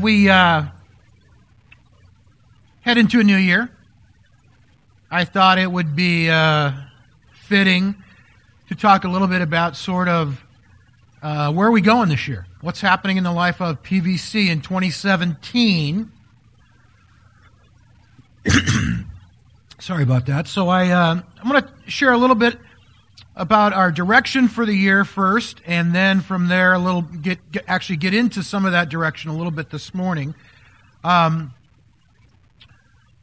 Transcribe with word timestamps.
We 0.00 0.30
uh, 0.30 0.64
head 2.80 2.96
into 2.96 3.20
a 3.20 3.24
new 3.24 3.36
year, 3.36 3.70
I 5.10 5.26
thought 5.26 5.58
it 5.58 5.70
would 5.70 5.94
be 5.94 6.30
uh, 6.30 6.72
fitting 7.32 7.96
to 8.68 8.74
talk 8.74 9.04
a 9.04 9.08
little 9.08 9.26
bit 9.26 9.42
about 9.42 9.76
sort 9.76 10.08
of 10.08 10.42
uh, 11.22 11.52
where 11.52 11.68
are 11.68 11.70
we 11.70 11.82
going 11.82 12.08
this 12.08 12.26
year? 12.26 12.46
What's 12.62 12.80
happening 12.80 13.18
in 13.18 13.24
the 13.24 13.32
life 13.32 13.60
of 13.60 13.82
PVC 13.82 14.48
in 14.48 14.62
2017? 14.62 16.10
Sorry 19.80 20.02
about 20.02 20.24
that. 20.26 20.46
So 20.46 20.68
I, 20.68 20.88
uh, 20.88 21.20
I'm 21.42 21.50
going 21.50 21.62
to 21.62 21.68
share 21.90 22.12
a 22.12 22.18
little 22.18 22.36
bit 22.36 22.58
about 23.36 23.72
our 23.72 23.92
direction 23.92 24.48
for 24.48 24.66
the 24.66 24.74
year 24.74 25.04
first, 25.04 25.60
and 25.66 25.94
then 25.94 26.20
from 26.20 26.48
there, 26.48 26.72
a 26.72 26.78
little 26.78 27.02
get, 27.02 27.38
get 27.52 27.64
actually 27.68 27.96
get 27.96 28.14
into 28.14 28.42
some 28.42 28.66
of 28.66 28.72
that 28.72 28.88
direction 28.88 29.30
a 29.30 29.36
little 29.36 29.52
bit 29.52 29.70
this 29.70 29.94
morning. 29.94 30.34
Um, 31.04 31.54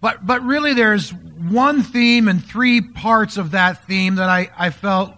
but 0.01 0.25
but 0.25 0.41
really, 0.43 0.73
there's 0.73 1.11
one 1.11 1.83
theme 1.83 2.27
and 2.27 2.43
three 2.43 2.81
parts 2.81 3.37
of 3.37 3.51
that 3.51 3.85
theme 3.85 4.15
that 4.15 4.29
I, 4.29 4.49
I 4.57 4.69
felt 4.69 5.13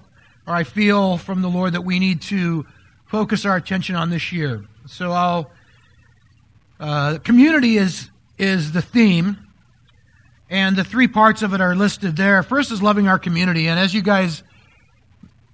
or 0.48 0.54
I 0.54 0.64
feel 0.64 1.18
from 1.18 1.42
the 1.42 1.50
Lord 1.50 1.74
that 1.74 1.82
we 1.82 2.00
need 2.00 2.22
to 2.24 2.66
focus 3.06 3.46
our 3.46 3.56
attention 3.56 3.96
on 3.96 4.10
this 4.10 4.32
year. 4.32 4.66
So 4.88 5.12
I'll 5.12 5.52
uh, 6.80 7.20
community 7.20 7.78
is 7.78 8.10
is 8.38 8.72
the 8.72 8.82
theme, 8.82 9.38
and 10.50 10.76
the 10.76 10.84
three 10.84 11.08
parts 11.08 11.42
of 11.42 11.54
it 11.54 11.62
are 11.62 11.76
listed 11.76 12.16
there. 12.16 12.42
First 12.42 12.72
is 12.72 12.82
loving 12.82 13.08
our 13.08 13.20
community, 13.20 13.68
and 13.68 13.80
as 13.80 13.94
you 13.94 14.02
guys 14.02 14.44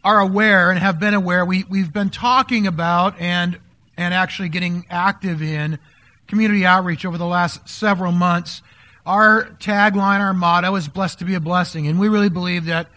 are 0.05 0.19
aware 0.19 0.69
and 0.69 0.79
have 0.79 0.99
been 0.99 1.15
aware, 1.15 1.43
we, 1.43 1.63
we've 1.67 1.91
been 1.91 2.11
talking 2.11 2.67
about 2.67 3.19
and, 3.19 3.57
and 3.97 4.13
actually 4.13 4.49
getting 4.49 4.85
active 4.87 5.41
in 5.41 5.79
community 6.27 6.63
outreach 6.63 7.05
over 7.05 7.17
the 7.17 7.25
last 7.25 7.67
several 7.67 8.11
months. 8.11 8.61
Our 9.03 9.45
tagline, 9.59 10.19
our 10.19 10.33
motto 10.33 10.75
is 10.75 10.87
blessed 10.87 11.19
to 11.19 11.25
be 11.25 11.33
a 11.33 11.39
blessing. 11.39 11.87
And 11.87 11.99
we 11.99 12.07
really 12.07 12.29
believe 12.29 12.65
that 12.65 12.87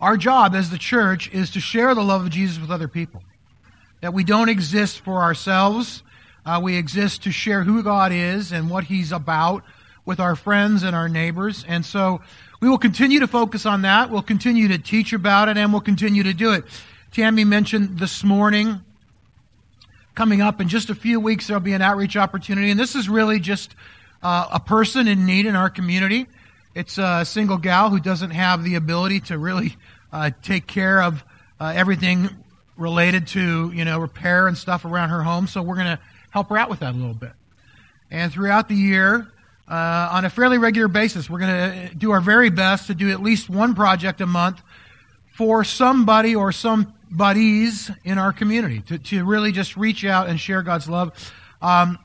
our 0.00 0.16
job 0.16 0.56
as 0.56 0.68
the 0.68 0.76
church 0.76 1.30
is 1.32 1.50
to 1.52 1.60
share 1.60 1.94
the 1.94 2.02
love 2.02 2.24
of 2.24 2.30
Jesus 2.30 2.60
with 2.60 2.72
other 2.72 2.88
people. 2.88 3.22
That 4.00 4.12
we 4.12 4.24
don't 4.24 4.48
exist 4.48 4.98
for 5.00 5.22
ourselves. 5.22 6.02
Uh, 6.44 6.60
we 6.60 6.76
exist 6.76 7.22
to 7.22 7.30
share 7.30 7.62
who 7.62 7.84
God 7.84 8.10
is 8.10 8.50
and 8.50 8.68
what 8.68 8.84
He's 8.84 9.12
about 9.12 9.62
with 10.04 10.18
our 10.18 10.34
friends 10.34 10.82
and 10.82 10.96
our 10.96 11.08
neighbors. 11.08 11.64
And 11.68 11.84
so 11.84 12.22
we 12.60 12.68
will 12.68 12.78
continue 12.78 13.20
to 13.20 13.26
focus 13.26 13.66
on 13.66 13.82
that. 13.82 14.10
We'll 14.10 14.22
continue 14.22 14.68
to 14.68 14.78
teach 14.78 15.12
about 15.12 15.48
it 15.48 15.58
and 15.58 15.72
we'll 15.72 15.82
continue 15.82 16.22
to 16.22 16.32
do 16.32 16.52
it. 16.52 16.64
Tammy 17.12 17.44
mentioned 17.44 17.98
this 17.98 18.24
morning, 18.24 18.80
coming 20.14 20.40
up 20.40 20.60
in 20.60 20.68
just 20.68 20.90
a 20.90 20.94
few 20.94 21.20
weeks, 21.20 21.46
there'll 21.46 21.60
be 21.60 21.74
an 21.74 21.82
outreach 21.82 22.16
opportunity. 22.16 22.70
And 22.70 22.80
this 22.80 22.94
is 22.94 23.08
really 23.08 23.38
just 23.38 23.74
uh, 24.22 24.48
a 24.52 24.60
person 24.60 25.06
in 25.08 25.26
need 25.26 25.46
in 25.46 25.56
our 25.56 25.70
community. 25.70 26.26
It's 26.74 26.98
a 26.98 27.24
single 27.24 27.58
gal 27.58 27.90
who 27.90 28.00
doesn't 28.00 28.32
have 28.32 28.64
the 28.64 28.74
ability 28.74 29.20
to 29.20 29.38
really 29.38 29.76
uh, 30.12 30.30
take 30.42 30.66
care 30.66 31.02
of 31.02 31.24
uh, 31.60 31.72
everything 31.74 32.28
related 32.76 33.26
to, 33.28 33.72
you 33.74 33.84
know, 33.84 33.98
repair 33.98 34.46
and 34.46 34.56
stuff 34.56 34.84
around 34.84 35.10
her 35.10 35.22
home. 35.22 35.46
So 35.46 35.62
we're 35.62 35.76
going 35.76 35.96
to 35.96 36.00
help 36.30 36.48
her 36.50 36.58
out 36.58 36.68
with 36.68 36.80
that 36.80 36.94
a 36.94 36.98
little 36.98 37.14
bit. 37.14 37.32
And 38.10 38.32
throughout 38.32 38.68
the 38.68 38.74
year, 38.74 39.28
uh, 39.68 40.08
on 40.12 40.24
a 40.24 40.30
fairly 40.30 40.58
regular 40.58 40.88
basis. 40.88 41.28
We're 41.28 41.40
going 41.40 41.88
to 41.88 41.94
do 41.94 42.12
our 42.12 42.20
very 42.20 42.50
best 42.50 42.86
to 42.86 42.94
do 42.94 43.10
at 43.10 43.22
least 43.22 43.50
one 43.50 43.74
project 43.74 44.20
a 44.20 44.26
month 44.26 44.62
for 45.34 45.64
somebody 45.64 46.34
or 46.34 46.52
some 46.52 46.94
buddies 47.10 47.90
in 48.04 48.18
our 48.18 48.32
community 48.32 48.80
to, 48.82 48.98
to 48.98 49.24
really 49.24 49.52
just 49.52 49.76
reach 49.76 50.04
out 50.04 50.28
and 50.28 50.40
share 50.40 50.62
God's 50.62 50.88
love. 50.88 51.32
Um, 51.60 51.98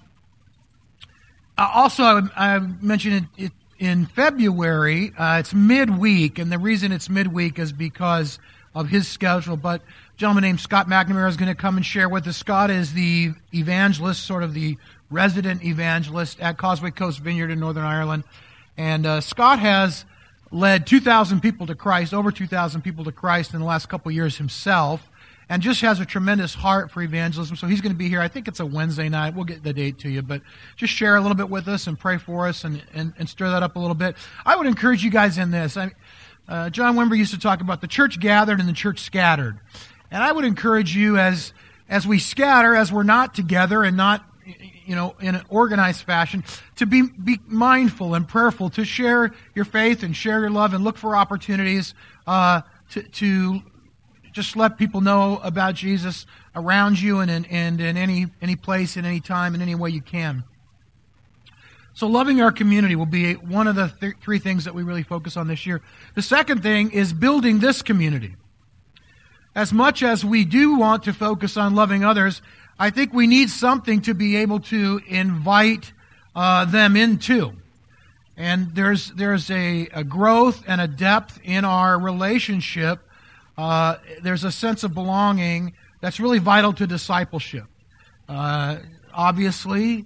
also, 1.57 2.03
I, 2.03 2.29
I 2.35 2.59
mentioned 2.59 3.27
it 3.37 3.51
in 3.79 4.05
February. 4.05 5.13
Uh, 5.17 5.39
it's 5.39 5.53
midweek, 5.53 6.39
and 6.39 6.51
the 6.51 6.59
reason 6.59 6.91
it's 6.91 7.09
midweek 7.09 7.59
is 7.59 7.71
because 7.71 8.39
of 8.73 8.89
his 8.89 9.07
schedule. 9.07 9.57
But 9.57 9.81
a 9.81 10.17
gentleman 10.17 10.43
named 10.43 10.59
Scott 10.59 10.87
McNamara 10.87 11.27
is 11.29 11.37
going 11.37 11.49
to 11.49 11.59
come 11.59 11.77
and 11.77 11.85
share 11.85 12.09
with 12.09 12.27
us. 12.27 12.37
Scott 12.37 12.69
is 12.69 12.93
the 12.93 13.33
evangelist, 13.53 14.25
sort 14.25 14.43
of 14.43 14.53
the 14.53 14.77
resident 15.11 15.63
evangelist 15.63 16.39
at 16.39 16.57
Causeway 16.57 16.91
Coast 16.91 17.19
Vineyard 17.19 17.51
in 17.51 17.59
Northern 17.59 17.83
Ireland. 17.83 18.23
And 18.77 19.05
uh, 19.05 19.21
Scott 19.21 19.59
has 19.59 20.05
led 20.51 20.87
2,000 20.87 21.41
people 21.41 21.67
to 21.67 21.75
Christ, 21.75 22.13
over 22.13 22.31
2,000 22.31 22.81
people 22.81 23.03
to 23.03 23.11
Christ 23.11 23.53
in 23.53 23.59
the 23.59 23.65
last 23.65 23.89
couple 23.89 24.11
years 24.11 24.37
himself, 24.37 25.09
and 25.49 25.61
just 25.61 25.81
has 25.81 25.99
a 25.99 26.05
tremendous 26.05 26.53
heart 26.53 26.91
for 26.91 27.01
evangelism. 27.01 27.57
So 27.57 27.67
he's 27.67 27.81
going 27.81 27.91
to 27.91 27.97
be 27.97 28.07
here. 28.07 28.21
I 28.21 28.29
think 28.29 28.47
it's 28.47 28.59
a 28.59 28.65
Wednesday 28.65 29.09
night. 29.09 29.35
We'll 29.35 29.45
get 29.45 29.63
the 29.63 29.73
date 29.73 29.99
to 29.99 30.09
you, 30.09 30.21
but 30.21 30.41
just 30.77 30.93
share 30.93 31.15
a 31.15 31.21
little 31.21 31.35
bit 31.35 31.49
with 31.49 31.67
us 31.67 31.87
and 31.87 31.99
pray 31.99 32.17
for 32.17 32.47
us 32.47 32.63
and, 32.63 32.81
and, 32.93 33.13
and 33.17 33.29
stir 33.29 33.49
that 33.49 33.63
up 33.63 33.75
a 33.75 33.79
little 33.79 33.95
bit. 33.95 34.15
I 34.45 34.55
would 34.55 34.67
encourage 34.67 35.03
you 35.03 35.11
guys 35.11 35.37
in 35.37 35.51
this. 35.51 35.75
I, 35.75 35.91
uh, 36.47 36.69
John 36.69 36.95
Wimber 36.95 37.17
used 37.17 37.33
to 37.33 37.39
talk 37.39 37.61
about 37.61 37.81
the 37.81 37.87
church 37.87 38.19
gathered 38.19 38.59
and 38.59 38.67
the 38.67 38.73
church 38.73 38.99
scattered. 38.99 39.59
And 40.09 40.23
I 40.23 40.31
would 40.31 40.45
encourage 40.45 40.95
you 40.95 41.17
as 41.17 41.53
as 41.91 42.07
we 42.07 42.19
scatter, 42.19 42.73
as 42.73 42.89
we're 42.89 43.03
not 43.03 43.35
together 43.35 43.83
and 43.83 43.97
not 43.97 44.23
you 44.85 44.95
know, 44.95 45.15
in 45.19 45.35
an 45.35 45.43
organized 45.49 46.01
fashion, 46.03 46.43
to 46.77 46.85
be, 46.85 47.03
be 47.03 47.39
mindful 47.47 48.13
and 48.15 48.27
prayerful, 48.27 48.69
to 48.71 48.85
share 48.85 49.31
your 49.55 49.65
faith 49.65 50.03
and 50.03 50.15
share 50.15 50.39
your 50.41 50.49
love 50.49 50.73
and 50.73 50.83
look 50.83 50.97
for 50.97 51.15
opportunities 51.15 51.93
uh, 52.27 52.61
to, 52.91 53.03
to 53.03 53.61
just 54.31 54.55
let 54.55 54.77
people 54.77 55.01
know 55.01 55.39
about 55.43 55.75
Jesus 55.75 56.25
around 56.55 56.99
you 56.99 57.19
and 57.19 57.29
in, 57.29 57.45
and 57.45 57.81
in 57.81 57.97
any, 57.97 58.27
any 58.41 58.55
place, 58.55 58.97
in 58.97 59.05
any 59.05 59.19
time, 59.19 59.55
in 59.55 59.61
any 59.61 59.75
way 59.75 59.89
you 59.89 60.01
can. 60.01 60.43
So, 61.93 62.07
loving 62.07 62.41
our 62.41 62.51
community 62.51 62.95
will 62.95 63.05
be 63.05 63.33
one 63.33 63.67
of 63.67 63.75
the 63.75 63.91
th- 63.99 64.15
three 64.21 64.39
things 64.39 64.63
that 64.63 64.73
we 64.73 64.83
really 64.83 65.03
focus 65.03 65.35
on 65.35 65.47
this 65.47 65.65
year. 65.65 65.81
The 66.15 66.21
second 66.21 66.63
thing 66.63 66.91
is 66.91 67.11
building 67.11 67.59
this 67.59 67.81
community. 67.81 68.35
As 69.53 69.73
much 69.73 70.01
as 70.01 70.23
we 70.23 70.45
do 70.45 70.77
want 70.77 71.03
to 71.03 71.13
focus 71.13 71.57
on 71.57 71.75
loving 71.75 72.05
others, 72.05 72.41
I 72.79 72.89
think 72.89 73.13
we 73.13 73.27
need 73.27 73.49
something 73.49 74.01
to 74.01 74.13
be 74.13 74.37
able 74.37 74.59
to 74.61 75.01
invite 75.07 75.93
uh, 76.35 76.65
them 76.65 76.95
into. 76.95 77.53
And 78.37 78.73
there's, 78.73 79.11
there's 79.11 79.51
a, 79.51 79.87
a, 79.93 80.03
growth 80.03 80.63
and 80.67 80.81
a 80.81 80.87
depth 80.87 81.39
in 81.43 81.63
our 81.65 81.99
relationship. 81.99 82.99
Uh, 83.57 83.97
there's 84.23 84.43
a 84.43 84.51
sense 84.51 84.83
of 84.83 84.93
belonging 84.93 85.73
that's 85.99 86.19
really 86.19 86.39
vital 86.39 86.73
to 86.73 86.87
discipleship. 86.87 87.65
Uh, 88.27 88.77
obviously, 89.13 90.05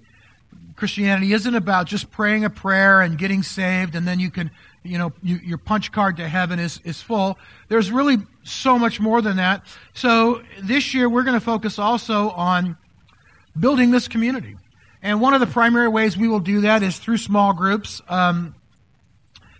Christianity 0.74 1.32
isn't 1.32 1.54
about 1.54 1.86
just 1.86 2.10
praying 2.10 2.44
a 2.44 2.50
prayer 2.50 3.00
and 3.00 3.16
getting 3.16 3.42
saved, 3.42 3.94
and 3.94 4.06
then 4.06 4.20
you 4.20 4.30
can, 4.30 4.50
you 4.86 4.98
know, 4.98 5.12
you, 5.22 5.36
your 5.36 5.58
punch 5.58 5.92
card 5.92 6.16
to 6.18 6.28
heaven 6.28 6.58
is, 6.58 6.80
is 6.84 7.02
full. 7.02 7.38
There's 7.68 7.90
really 7.90 8.18
so 8.44 8.78
much 8.78 9.00
more 9.00 9.20
than 9.20 9.36
that. 9.36 9.64
So 9.92 10.42
this 10.60 10.94
year 10.94 11.08
we're 11.08 11.24
going 11.24 11.38
to 11.38 11.44
focus 11.44 11.78
also 11.78 12.30
on 12.30 12.76
building 13.58 13.90
this 13.90 14.08
community. 14.08 14.56
And 15.02 15.20
one 15.20 15.34
of 15.34 15.40
the 15.40 15.46
primary 15.46 15.88
ways 15.88 16.16
we 16.16 16.28
will 16.28 16.40
do 16.40 16.62
that 16.62 16.82
is 16.82 16.98
through 16.98 17.18
small 17.18 17.52
groups. 17.52 18.00
Um, 18.08 18.54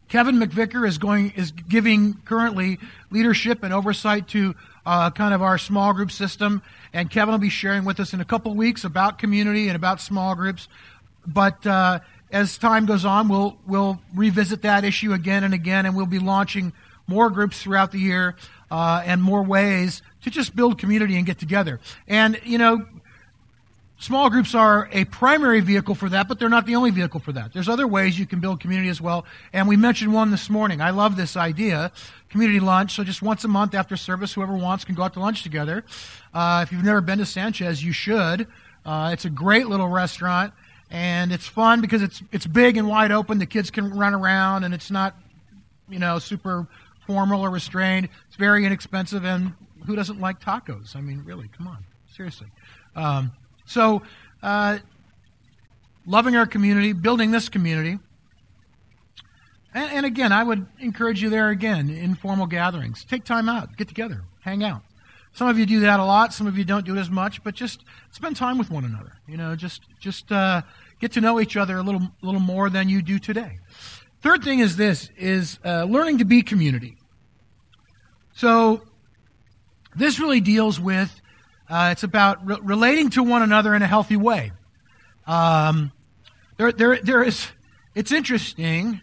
Kevin 0.08 0.36
McVicker 0.36 0.86
is 0.86 0.98
going 0.98 1.32
is 1.36 1.50
giving 1.50 2.14
currently 2.24 2.78
leadership 3.10 3.62
and 3.62 3.74
oversight 3.74 4.28
to 4.28 4.54
uh, 4.84 5.10
kind 5.10 5.34
of 5.34 5.42
our 5.42 5.58
small 5.58 5.92
group 5.92 6.12
system, 6.12 6.62
and 6.92 7.10
Kevin 7.10 7.32
will 7.32 7.38
be 7.40 7.48
sharing 7.48 7.84
with 7.84 7.98
us 7.98 8.14
in 8.14 8.20
a 8.20 8.24
couple 8.24 8.54
weeks 8.54 8.84
about 8.84 9.18
community 9.18 9.66
and 9.66 9.74
about 9.74 10.00
small 10.00 10.36
groups. 10.36 10.68
But 11.26 11.66
uh, 11.66 12.00
as 12.30 12.58
time 12.58 12.86
goes 12.86 13.04
on, 13.04 13.28
we'll 13.28 13.56
we'll 13.66 14.00
revisit 14.14 14.62
that 14.62 14.84
issue 14.84 15.12
again 15.12 15.44
and 15.44 15.54
again, 15.54 15.86
and 15.86 15.96
we'll 15.96 16.06
be 16.06 16.18
launching 16.18 16.72
more 17.06 17.30
groups 17.30 17.62
throughout 17.62 17.92
the 17.92 17.98
year 17.98 18.36
uh, 18.70 19.02
and 19.04 19.22
more 19.22 19.42
ways 19.42 20.02
to 20.22 20.30
just 20.30 20.56
build 20.56 20.78
community 20.78 21.16
and 21.16 21.24
get 21.24 21.38
together. 21.38 21.80
And 22.08 22.40
you 22.44 22.58
know, 22.58 22.84
Small 23.98 24.28
groups 24.28 24.54
are 24.54 24.90
a 24.92 25.06
primary 25.06 25.60
vehicle 25.60 25.94
for 25.94 26.10
that, 26.10 26.28
but 26.28 26.38
they're 26.38 26.50
not 26.50 26.66
the 26.66 26.76
only 26.76 26.90
vehicle 26.90 27.18
for 27.18 27.32
that. 27.32 27.54
There's 27.54 27.68
other 27.68 27.86
ways 27.86 28.18
you 28.18 28.26
can 28.26 28.40
build 28.40 28.60
community 28.60 28.90
as 28.90 29.00
well. 29.00 29.24
And 29.54 29.66
we 29.66 29.78
mentioned 29.78 30.12
one 30.12 30.30
this 30.30 30.50
morning. 30.50 30.82
I 30.82 30.90
love 30.90 31.16
this 31.16 31.34
idea 31.34 31.92
community 32.28 32.60
lunch. 32.60 32.94
So 32.94 33.04
just 33.04 33.22
once 33.22 33.42
a 33.44 33.48
month 33.48 33.74
after 33.74 33.96
service, 33.96 34.34
whoever 34.34 34.54
wants 34.54 34.84
can 34.84 34.94
go 34.94 35.02
out 35.04 35.14
to 35.14 35.20
lunch 35.20 35.42
together. 35.42 35.82
Uh, 36.34 36.60
if 36.62 36.72
you've 36.72 36.84
never 36.84 37.00
been 37.00 37.18
to 37.18 37.26
Sanchez, 37.26 37.82
you 37.82 37.92
should. 37.92 38.46
Uh, 38.84 39.10
it's 39.14 39.24
a 39.24 39.30
great 39.30 39.66
little 39.66 39.88
restaurant, 39.88 40.52
and 40.90 41.32
it's 41.32 41.46
fun 41.46 41.80
because 41.80 42.02
it's 42.02 42.22
it's 42.32 42.46
big 42.46 42.76
and 42.76 42.88
wide 42.88 43.12
open. 43.12 43.38
The 43.38 43.46
kids 43.46 43.70
can 43.70 43.90
run 43.90 44.14
around, 44.14 44.64
and 44.64 44.72
it's 44.72 44.90
not, 44.90 45.16
you 45.88 45.98
know, 45.98 46.18
super 46.18 46.66
formal 47.06 47.42
or 47.42 47.50
restrained. 47.50 48.08
It's 48.28 48.36
very 48.36 48.64
inexpensive, 48.64 49.24
and 49.24 49.52
who 49.86 49.96
doesn't 49.96 50.20
like 50.20 50.40
tacos? 50.40 50.96
I 50.96 51.00
mean, 51.00 51.22
really, 51.24 51.48
come 51.56 51.68
on, 51.68 51.84
seriously. 52.14 52.48
Um, 52.94 53.32
so, 53.64 54.02
uh, 54.42 54.78
loving 56.06 56.36
our 56.36 56.46
community, 56.46 56.92
building 56.92 57.30
this 57.30 57.48
community. 57.48 57.98
And, 59.74 59.92
and, 59.92 60.06
again, 60.06 60.32
I 60.32 60.42
would 60.42 60.66
encourage 60.78 61.22
you 61.22 61.28
there 61.28 61.50
again, 61.50 61.90
informal 61.90 62.46
gatherings. 62.46 63.04
Take 63.04 63.24
time 63.24 63.48
out, 63.48 63.76
get 63.76 63.88
together, 63.88 64.22
hang 64.40 64.64
out. 64.64 64.82
Some 65.36 65.48
of 65.48 65.58
you 65.58 65.66
do 65.66 65.80
that 65.80 66.00
a 66.00 66.04
lot. 66.04 66.32
Some 66.32 66.46
of 66.46 66.56
you 66.56 66.64
don't 66.64 66.84
do 66.84 66.96
it 66.96 66.98
as 66.98 67.10
much. 67.10 67.44
But 67.44 67.54
just 67.54 67.84
spend 68.10 68.36
time 68.36 68.58
with 68.58 68.70
one 68.70 68.84
another. 68.84 69.12
You 69.28 69.36
know, 69.36 69.54
just 69.54 69.82
just 70.00 70.32
uh, 70.32 70.62
get 70.98 71.12
to 71.12 71.20
know 71.20 71.40
each 71.40 71.56
other 71.56 71.76
a 71.76 71.82
little 71.82 72.02
little 72.22 72.40
more 72.40 72.70
than 72.70 72.88
you 72.88 73.02
do 73.02 73.18
today. 73.18 73.58
Third 74.22 74.42
thing 74.42 74.60
is 74.60 74.76
this: 74.76 75.10
is 75.16 75.58
uh, 75.64 75.84
learning 75.84 76.18
to 76.18 76.24
be 76.24 76.42
community. 76.42 76.96
So 78.32 78.82
this 79.94 80.18
really 80.18 80.40
deals 80.40 80.80
with 80.80 81.20
uh, 81.68 81.90
it's 81.92 82.02
about 82.02 82.46
re- 82.46 82.58
relating 82.62 83.10
to 83.10 83.22
one 83.22 83.42
another 83.42 83.74
in 83.74 83.82
a 83.82 83.86
healthy 83.86 84.16
way. 84.16 84.52
Um, 85.26 85.92
there, 86.56 86.72
there, 86.72 87.00
there 87.02 87.22
is. 87.22 87.48
It's 87.94 88.12
interesting. 88.12 89.00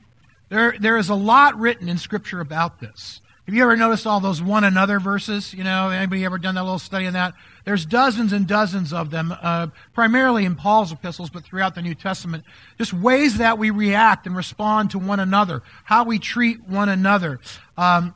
There, 0.50 0.76
there 0.80 0.98
is 0.98 1.10
a 1.10 1.16
lot 1.16 1.60
written 1.60 1.90
in 1.90 1.98
Scripture 1.98 2.40
about 2.40 2.80
this. 2.80 3.22
Have 3.46 3.54
you 3.54 3.64
ever 3.64 3.76
noticed 3.76 4.08
all 4.08 4.22
those 4.22 4.42
one 4.42 4.64
another 4.64 5.02
verses? 5.02 5.54
You 5.54 5.66
know, 5.66 5.90
anybody 5.90 6.24
ever 6.24 6.38
done 6.38 6.56
that 6.56 6.64
little 6.64 6.80
study 6.80 7.08
on 7.08 7.14
that? 7.14 7.34
There's 7.66 7.86
dozens 7.86 8.32
and 8.32 8.48
dozens 8.48 8.94
of 8.94 9.10
them, 9.10 9.34
uh, 9.42 9.68
primarily 9.94 10.46
in 10.46 10.56
Paul's 10.56 10.94
epistles, 10.94 11.30
but 11.30 11.44
throughout 11.44 11.76
the 11.76 11.82
New 11.82 11.94
Testament. 11.94 12.46
Just 12.78 12.94
ways 12.94 13.40
that 13.40 13.58
we 13.58 13.70
react 13.70 14.28
and 14.28 14.36
respond 14.36 14.92
to 14.92 15.00
one 15.00 15.20
another, 15.20 15.62
how 15.84 16.06
we 16.06 16.20
treat 16.20 16.70
one 16.70 16.88
another. 16.88 17.42
Um, 17.78 18.14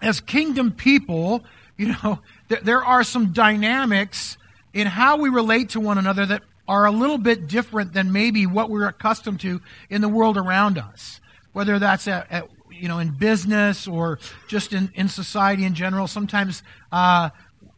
as 0.00 0.20
kingdom 0.20 0.72
people, 0.72 1.44
you 1.76 1.88
know, 1.88 2.20
there, 2.48 2.60
there 2.62 2.84
are 2.84 3.04
some 3.04 3.34
dynamics 3.34 4.38
in 4.72 4.86
how 4.86 5.18
we 5.18 5.28
relate 5.28 5.68
to 5.70 5.80
one 5.80 5.98
another 5.98 6.24
that 6.24 6.42
are 6.66 6.86
a 6.86 6.90
little 6.90 7.18
bit 7.18 7.48
different 7.48 7.92
than 7.92 8.12
maybe 8.12 8.46
what 8.46 8.70
we're 8.70 8.88
accustomed 8.88 9.40
to 9.40 9.60
in 9.90 10.00
the 10.00 10.08
world 10.08 10.38
around 10.38 10.78
us. 10.78 11.20
Whether 11.52 11.78
that's 11.78 12.08
at, 12.08 12.32
at 12.32 12.48
you 12.82 12.88
know, 12.88 12.98
in 12.98 13.10
business 13.10 13.86
or 13.86 14.18
just 14.48 14.72
in, 14.72 14.90
in 14.94 15.08
society 15.08 15.64
in 15.64 15.74
general. 15.74 16.08
Sometimes 16.08 16.62
uh, 16.90 17.30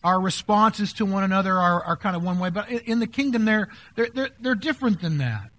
our 0.03 0.19
responses 0.19 0.95
to 0.95 1.05
one 1.05 1.23
another 1.23 1.53
are, 1.61 1.85
are 1.85 1.97
kind 1.97 2.17
of 2.17 2.23
one 2.23 2.39
way, 2.39 2.51
but 2.51 2.71
in 2.71 3.01
the 3.01 3.06
kingdom, 3.06 3.45
they're, 3.45 3.69
they're, 3.95 4.09
they're, 4.09 4.31
they're 4.41 4.55
different 4.55 5.03
than 5.03 5.19
that. 5.19 5.51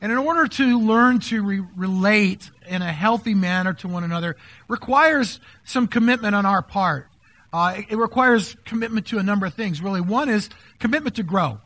And 0.00 0.12
in 0.12 0.18
order 0.18 0.46
to 0.46 0.78
learn 0.78 1.20
to 1.20 1.42
re- 1.42 1.64
relate 1.74 2.50
in 2.68 2.82
a 2.82 2.92
healthy 2.92 3.32
manner 3.32 3.72
to 3.74 3.88
one 3.88 4.04
another, 4.04 4.36
requires 4.68 5.40
some 5.64 5.88
commitment 5.88 6.34
on 6.34 6.44
our 6.44 6.60
part. 6.60 7.08
Uh, 7.50 7.76
it, 7.78 7.92
it 7.92 7.96
requires 7.96 8.56
commitment 8.66 9.06
to 9.06 9.18
a 9.18 9.22
number 9.22 9.46
of 9.46 9.54
things, 9.54 9.80
really. 9.80 10.02
One 10.02 10.28
is 10.28 10.50
commitment 10.78 11.16
to 11.16 11.22
grow 11.22 11.60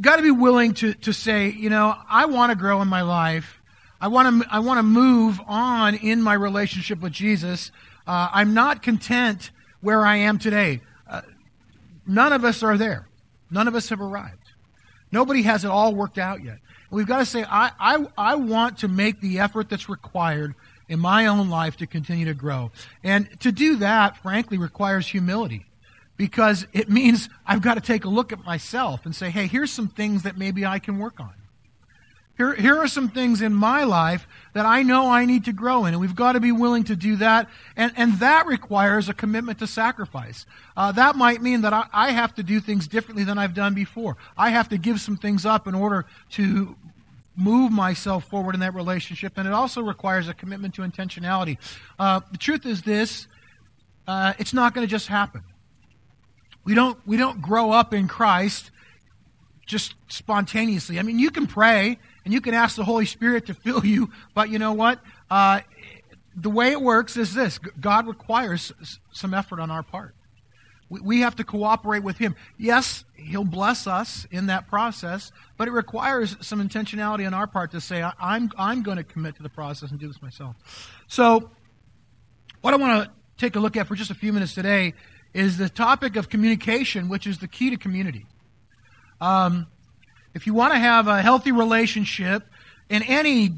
got 0.00 0.16
to 0.16 0.22
be 0.22 0.30
willing 0.30 0.74
to, 0.74 0.94
to 0.94 1.12
say, 1.12 1.50
you 1.50 1.70
know, 1.70 1.94
I 2.08 2.26
want 2.26 2.50
to 2.50 2.56
grow 2.56 2.80
in 2.82 2.88
my 2.88 3.02
life. 3.02 3.61
I 4.02 4.08
want 4.08 4.42
to 4.42 4.52
I 4.52 4.58
want 4.58 4.78
to 4.78 4.82
move 4.82 5.40
on 5.46 5.94
in 5.94 6.20
my 6.20 6.34
relationship 6.34 7.00
with 7.00 7.12
Jesus. 7.12 7.70
Uh, 8.04 8.28
I'm 8.32 8.52
not 8.52 8.82
content 8.82 9.52
where 9.80 10.04
I 10.04 10.16
am 10.16 10.40
today. 10.40 10.80
Uh, 11.08 11.22
none 12.04 12.32
of 12.32 12.44
us 12.44 12.64
are 12.64 12.76
there. 12.76 13.06
None 13.48 13.68
of 13.68 13.76
us 13.76 13.90
have 13.90 14.00
arrived. 14.00 14.42
Nobody 15.12 15.42
has 15.42 15.64
it 15.64 15.70
all 15.70 15.94
worked 15.94 16.18
out 16.18 16.42
yet. 16.42 16.58
We've 16.90 17.06
got 17.06 17.18
to 17.20 17.26
say, 17.26 17.44
I, 17.44 17.70
I, 17.78 18.06
I 18.18 18.34
want 18.34 18.78
to 18.78 18.88
make 18.88 19.20
the 19.20 19.38
effort 19.38 19.68
that's 19.68 19.88
required 19.88 20.56
in 20.88 20.98
my 20.98 21.26
own 21.26 21.48
life 21.48 21.76
to 21.76 21.86
continue 21.86 22.26
to 22.26 22.34
grow. 22.34 22.72
And 23.04 23.28
to 23.40 23.52
do 23.52 23.76
that, 23.76 24.16
frankly, 24.16 24.58
requires 24.58 25.06
humility 25.06 25.64
because 26.16 26.66
it 26.72 26.90
means 26.90 27.28
I've 27.46 27.62
got 27.62 27.74
to 27.74 27.80
take 27.80 28.04
a 28.04 28.08
look 28.08 28.32
at 28.32 28.44
myself 28.44 29.06
and 29.06 29.14
say, 29.14 29.30
hey, 29.30 29.46
here's 29.46 29.72
some 29.72 29.88
things 29.88 30.24
that 30.24 30.36
maybe 30.36 30.66
I 30.66 30.80
can 30.80 30.98
work 30.98 31.20
on. 31.20 31.34
Here, 32.36 32.54
here 32.54 32.78
are 32.78 32.88
some 32.88 33.08
things 33.08 33.42
in 33.42 33.54
my 33.54 33.84
life 33.84 34.26
that 34.54 34.64
I 34.64 34.82
know 34.82 35.10
I 35.10 35.26
need 35.26 35.44
to 35.44 35.52
grow 35.52 35.84
in, 35.84 35.94
and 35.94 36.00
we've 36.00 36.16
got 36.16 36.32
to 36.32 36.40
be 36.40 36.50
willing 36.50 36.84
to 36.84 36.96
do 36.96 37.16
that. 37.16 37.48
And, 37.76 37.92
and 37.96 38.14
that 38.20 38.46
requires 38.46 39.08
a 39.08 39.14
commitment 39.14 39.58
to 39.58 39.66
sacrifice. 39.66 40.46
Uh, 40.76 40.92
that 40.92 41.14
might 41.14 41.42
mean 41.42 41.60
that 41.62 41.72
I, 41.72 41.86
I 41.92 42.10
have 42.12 42.34
to 42.36 42.42
do 42.42 42.60
things 42.60 42.88
differently 42.88 43.24
than 43.24 43.36
I've 43.36 43.54
done 43.54 43.74
before. 43.74 44.16
I 44.36 44.50
have 44.50 44.70
to 44.70 44.78
give 44.78 45.00
some 45.00 45.16
things 45.16 45.44
up 45.44 45.66
in 45.66 45.74
order 45.74 46.06
to 46.30 46.74
move 47.36 47.70
myself 47.70 48.24
forward 48.24 48.54
in 48.54 48.60
that 48.60 48.74
relationship. 48.74 49.34
And 49.36 49.46
it 49.46 49.54
also 49.54 49.82
requires 49.82 50.28
a 50.28 50.34
commitment 50.34 50.74
to 50.74 50.82
intentionality. 50.82 51.58
Uh, 51.98 52.20
the 52.30 52.38
truth 52.38 52.66
is 52.66 52.82
this 52.82 53.26
uh, 54.06 54.32
it's 54.38 54.52
not 54.52 54.74
going 54.74 54.86
to 54.86 54.90
just 54.90 55.06
happen. 55.06 55.42
We 56.64 56.74
don't, 56.74 56.98
we 57.06 57.16
don't 57.16 57.40
grow 57.40 57.72
up 57.72 57.94
in 57.94 58.08
Christ 58.08 58.70
just 59.66 59.94
spontaneously. 60.08 60.98
I 60.98 61.02
mean, 61.02 61.18
you 61.18 61.30
can 61.30 61.46
pray 61.46 61.98
and 62.24 62.32
you 62.32 62.40
can 62.40 62.54
ask 62.54 62.76
the 62.76 62.84
Holy 62.84 63.06
Spirit 63.06 63.46
to 63.46 63.54
fill 63.54 63.84
you, 63.84 64.10
but 64.34 64.50
you 64.50 64.58
know 64.58 64.72
what? 64.72 65.00
Uh, 65.30 65.60
the 66.34 66.50
way 66.50 66.72
it 66.72 66.80
works 66.80 67.16
is 67.16 67.34
this 67.34 67.58
God 67.58 68.06
requires 68.06 68.72
some 69.12 69.34
effort 69.34 69.60
on 69.60 69.70
our 69.70 69.82
part. 69.82 70.14
We, 70.88 71.00
we 71.00 71.20
have 71.20 71.36
to 71.36 71.44
cooperate 71.44 72.02
with 72.02 72.18
Him. 72.18 72.36
Yes, 72.58 73.04
He'll 73.16 73.44
bless 73.44 73.86
us 73.86 74.26
in 74.30 74.46
that 74.46 74.68
process, 74.68 75.32
but 75.56 75.68
it 75.68 75.72
requires 75.72 76.36
some 76.40 76.66
intentionality 76.66 77.26
on 77.26 77.34
our 77.34 77.46
part 77.46 77.72
to 77.72 77.80
say, 77.80 78.02
I'm, 78.18 78.50
I'm 78.56 78.82
going 78.82 78.98
to 78.98 79.04
commit 79.04 79.36
to 79.36 79.42
the 79.42 79.48
process 79.48 79.90
and 79.90 79.98
do 79.98 80.06
this 80.06 80.22
myself. 80.22 80.56
So, 81.08 81.50
what 82.60 82.74
I 82.74 82.76
want 82.76 83.04
to 83.04 83.10
take 83.38 83.56
a 83.56 83.60
look 83.60 83.76
at 83.76 83.88
for 83.88 83.96
just 83.96 84.10
a 84.10 84.14
few 84.14 84.32
minutes 84.32 84.54
today 84.54 84.94
is 85.34 85.56
the 85.56 85.68
topic 85.68 86.16
of 86.16 86.28
communication, 86.28 87.08
which 87.08 87.26
is 87.26 87.38
the 87.38 87.48
key 87.48 87.70
to 87.70 87.76
community. 87.76 88.26
Um, 89.20 89.66
if 90.34 90.46
you 90.46 90.54
want 90.54 90.72
to 90.72 90.78
have 90.78 91.08
a 91.08 91.20
healthy 91.20 91.52
relationship 91.52 92.44
in 92.88 93.02
any 93.02 93.52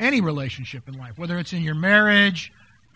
any 0.00 0.20
relationship 0.20 0.88
in 0.88 0.96
life, 0.96 1.18
whether 1.18 1.38
it's 1.38 1.52
in 1.52 1.62
your 1.62 1.74
marriage, 1.74 2.52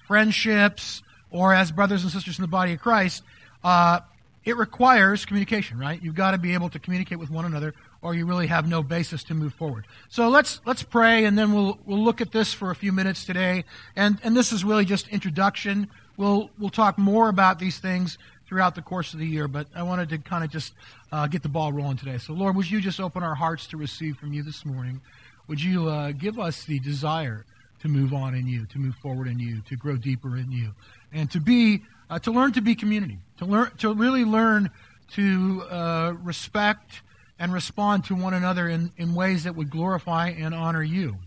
friendships, 0.07 1.03
or 1.31 1.53
as 1.53 1.73
brothers 1.73 2.05
and 2.05 2.13
sisters 2.13 2.39
in 2.39 2.43
the 2.43 2.49
body 2.49 2.75
of 2.75 2.81
Christ, 2.81 3.25
uh, 3.65 4.01
it 4.45 4.57
requires 4.57 5.25
communication, 5.25 5.79
right? 5.79 6.01
You've 6.03 6.15
got 6.15 6.33
to 6.33 6.39
be 6.39 6.55
able 6.55 6.69
to 6.71 6.79
communicate 6.79 7.19
with 7.19 7.31
one 7.31 7.45
another, 7.45 7.75
or 8.03 8.15
you 8.15 8.27
really 8.27 8.49
have 8.49 8.69
no 8.69 8.83
basis 8.83 9.25
to 9.25 9.35
move 9.35 9.55
forward. 9.55 9.87
So 10.09 10.29
let's 10.29 10.61
let's 10.67 10.83
pray, 10.83 11.25
and 11.25 11.39
then 11.39 11.53
we'll 11.53 11.79
we'll 11.87 12.03
look 12.03 12.21
at 12.21 12.33
this 12.33 12.53
for 12.53 12.71
a 12.71 12.75
few 12.75 12.93
minutes 12.93 13.25
today. 13.25 13.65
And 13.95 14.19
and 14.23 14.37
this 14.37 14.53
is 14.53 14.65
really 14.65 14.85
just 14.85 15.09
introduction. 15.09 15.89
We'll 16.17 16.51
we'll 16.59 16.71
talk 16.71 16.99
more 16.99 17.29
about 17.29 17.59
these 17.59 17.79
things 17.79 18.19
throughout 18.47 18.75
the 18.75 18.83
course 18.83 19.15
of 19.15 19.21
the 19.21 19.27
year, 19.27 19.49
but 19.49 19.67
I 19.75 19.83
wanted 19.85 20.09
to 20.11 20.19
kind 20.19 20.45
of 20.45 20.51
just 20.51 20.75
uh, 21.13 21.27
get 21.27 21.43
the 21.43 21.49
ball 21.49 21.73
rolling 21.73 21.99
today. 21.99 22.19
So, 22.19 22.33
Lord, 22.33 22.57
would 22.57 22.71
you 22.71 22.81
just 22.81 22.99
open 22.99 23.23
our 23.23 23.35
hearts 23.35 23.67
to 23.69 23.77
receive 23.77 24.17
from 24.17 24.33
you 24.33 24.43
this 24.43 24.65
morning? 24.65 25.03
Would 25.47 25.63
you 25.63 25.89
uh, 25.89 26.13
give 26.13 26.39
us 26.39 26.65
the 26.65 26.81
desire 26.81 27.45
to 27.81 27.89
move 27.89 28.15
on 28.15 28.35
in 28.35 28.47
you, 28.47 28.65
to 28.67 28.79
move 28.79 28.95
forward 28.97 29.29
in 29.29 29.39
you, 29.39 29.61
to 29.69 29.77
grow 29.77 29.97
deeper 29.97 30.37
in 30.39 30.51
you, 30.51 30.73
and 31.13 31.31
to 31.31 31.41
be, 31.41 31.83
uh, 32.09 32.19
to 32.21 32.31
learn 32.31 32.53
to 32.53 32.63
be 32.63 32.75
community, 32.75 33.19
to 33.39 33.45
learn, 33.45 33.71
to 33.79 33.93
really 33.93 34.25
learn 34.25 34.71
to 35.13 35.63
uh, 35.71 36.15
respect 36.23 37.03
and 37.39 37.53
respond 37.53 38.05
to 38.05 38.15
one 38.15 38.33
another 38.33 38.69
in, 38.69 38.91
in 38.97 39.15
ways 39.15 39.45
that 39.45 39.55
would 39.55 39.69
glorify 39.69 40.29
and 40.29 40.55
honor 40.55 40.83
you. 40.83 41.19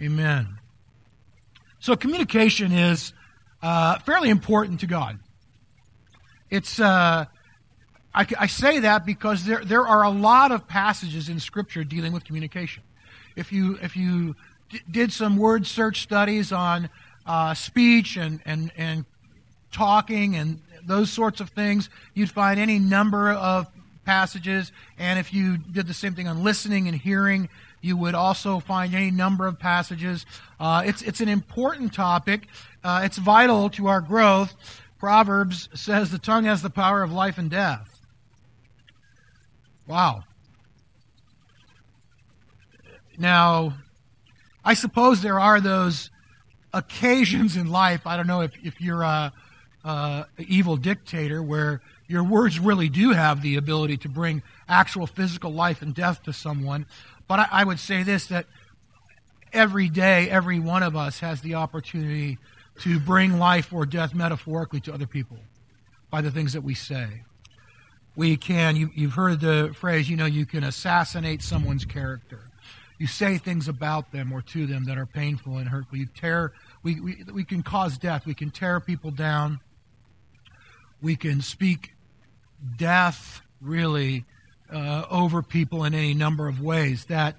Amen. 0.00 0.58
So, 1.80 1.96
communication 1.96 2.70
is 2.70 3.12
uh, 3.62 3.98
fairly 4.00 4.28
important 4.28 4.80
to 4.80 4.86
God. 4.86 5.18
It's, 6.50 6.78
uh, 6.78 7.24
I, 8.16 8.26
I, 8.38 8.46
say 8.46 8.78
that 8.78 9.04
because 9.04 9.44
there, 9.44 9.62
there 9.62 9.86
are 9.86 10.02
a 10.02 10.10
lot 10.10 10.50
of 10.50 10.66
passages 10.66 11.28
in 11.28 11.38
Scripture 11.38 11.84
dealing 11.84 12.14
with 12.14 12.24
communication. 12.24 12.82
If 13.36 13.52
you, 13.52 13.78
if 13.82 13.94
you 13.94 14.34
d- 14.70 14.80
did 14.90 15.12
some 15.12 15.36
word 15.36 15.66
search 15.66 16.00
studies 16.00 16.50
on 16.50 16.88
uh, 17.26 17.52
speech 17.52 18.16
and, 18.16 18.40
and, 18.46 18.72
and 18.74 19.04
talking 19.70 20.34
and 20.34 20.62
those 20.86 21.10
sorts 21.10 21.42
of 21.42 21.50
things, 21.50 21.90
you'd 22.14 22.30
find 22.30 22.58
any 22.58 22.78
number 22.78 23.32
of 23.32 23.66
passages. 24.06 24.72
And 24.98 25.18
if 25.18 25.34
you 25.34 25.58
did 25.58 25.86
the 25.86 25.94
same 25.94 26.14
thing 26.14 26.26
on 26.26 26.42
listening 26.42 26.88
and 26.88 26.96
hearing, 26.96 27.50
you 27.82 27.98
would 27.98 28.14
also 28.14 28.60
find 28.60 28.94
any 28.94 29.10
number 29.10 29.46
of 29.46 29.58
passages. 29.58 30.24
Uh, 30.58 30.84
it's, 30.86 31.02
it's 31.02 31.20
an 31.20 31.28
important 31.28 31.92
topic. 31.92 32.48
Uh, 32.82 33.02
it's 33.04 33.18
vital 33.18 33.68
to 33.70 33.88
our 33.88 34.00
growth. 34.00 34.54
Proverbs 34.98 35.68
says 35.74 36.10
the 36.10 36.18
tongue 36.18 36.44
has 36.44 36.62
the 36.62 36.70
power 36.70 37.02
of 37.02 37.12
life 37.12 37.36
and 37.36 37.50
death. 37.50 37.95
Wow. 39.86 40.24
Now, 43.18 43.74
I 44.64 44.74
suppose 44.74 45.22
there 45.22 45.40
are 45.40 45.60
those 45.60 46.10
occasions 46.72 47.56
in 47.56 47.68
life, 47.68 48.06
I 48.06 48.16
don't 48.16 48.26
know 48.26 48.42
if, 48.42 48.52
if 48.62 48.80
you're 48.80 49.02
a, 49.02 49.32
a 49.84 50.26
evil 50.38 50.76
dictator, 50.76 51.42
where 51.42 51.80
your 52.08 52.24
words 52.24 52.58
really 52.58 52.88
do 52.88 53.12
have 53.12 53.42
the 53.42 53.56
ability 53.56 53.96
to 53.98 54.08
bring 54.08 54.42
actual 54.68 55.06
physical 55.06 55.52
life 55.52 55.82
and 55.82 55.94
death 55.94 56.22
to 56.24 56.32
someone. 56.32 56.86
But 57.28 57.40
I, 57.40 57.48
I 57.52 57.64
would 57.64 57.78
say 57.78 58.02
this 58.02 58.26
that 58.26 58.46
every 59.52 59.88
day, 59.88 60.28
every 60.28 60.58
one 60.58 60.82
of 60.82 60.96
us 60.96 61.20
has 61.20 61.40
the 61.40 61.54
opportunity 61.54 62.38
to 62.80 63.00
bring 63.00 63.38
life 63.38 63.72
or 63.72 63.86
death 63.86 64.14
metaphorically 64.14 64.80
to 64.80 64.92
other 64.92 65.06
people 65.06 65.38
by 66.10 66.20
the 66.20 66.30
things 66.30 66.52
that 66.52 66.62
we 66.62 66.74
say. 66.74 67.22
We 68.16 68.36
can, 68.38 68.76
you, 68.76 68.90
you've 68.94 69.12
heard 69.12 69.40
the 69.40 69.74
phrase, 69.74 70.08
you 70.08 70.16
know, 70.16 70.26
you 70.26 70.46
can 70.46 70.64
assassinate 70.64 71.42
someone's 71.42 71.84
character. 71.84 72.50
You 72.98 73.06
say 73.06 73.36
things 73.36 73.68
about 73.68 74.10
them 74.10 74.32
or 74.32 74.40
to 74.40 74.66
them 74.66 74.86
that 74.86 74.96
are 74.96 75.04
painful 75.04 75.58
and 75.58 75.68
hurtful. 75.68 75.98
You 75.98 76.06
tear 76.06 76.54
We, 76.82 76.98
we, 77.00 77.24
we 77.30 77.44
can 77.44 77.62
cause 77.62 77.98
death. 77.98 78.24
We 78.24 78.34
can 78.34 78.50
tear 78.50 78.80
people 78.80 79.10
down. 79.10 79.60
We 81.02 81.14
can 81.14 81.42
speak 81.42 81.92
death, 82.78 83.42
really, 83.60 84.24
uh, 84.72 85.04
over 85.10 85.42
people 85.42 85.84
in 85.84 85.94
any 85.94 86.14
number 86.14 86.48
of 86.48 86.60
ways. 86.60 87.04
That 87.04 87.36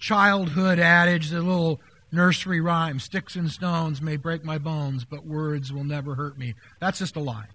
childhood 0.00 0.80
adage, 0.80 1.30
the 1.30 1.40
little 1.40 1.80
nursery 2.10 2.60
rhyme 2.60 2.98
sticks 2.98 3.36
and 3.36 3.50
stones 3.50 4.02
may 4.02 4.16
break 4.16 4.44
my 4.44 4.58
bones, 4.58 5.04
but 5.04 5.24
words 5.24 5.72
will 5.72 5.84
never 5.84 6.16
hurt 6.16 6.36
me. 6.36 6.54
That's 6.80 6.98
just 6.98 7.14
a 7.16 7.20
lie. 7.20 7.46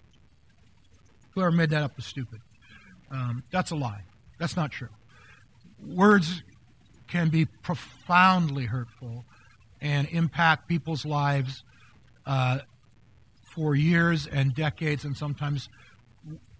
Whoever 1.33 1.51
made 1.51 1.69
that 1.71 1.83
up 1.83 1.95
was 1.95 2.05
stupid. 2.05 2.41
Um, 3.11 3.43
that's 3.51 3.71
a 3.71 3.75
lie. 3.75 4.03
That's 4.39 4.55
not 4.55 4.71
true. 4.71 4.89
Words 5.85 6.43
can 7.07 7.29
be 7.29 7.45
profoundly 7.45 8.65
hurtful 8.65 9.25
and 9.81 10.07
impact 10.09 10.67
people's 10.67 11.05
lives 11.05 11.63
uh, 12.25 12.59
for 13.43 13.75
years 13.75 14.25
and 14.25 14.55
decades, 14.55 15.03
and 15.03 15.15
sometimes 15.15 15.69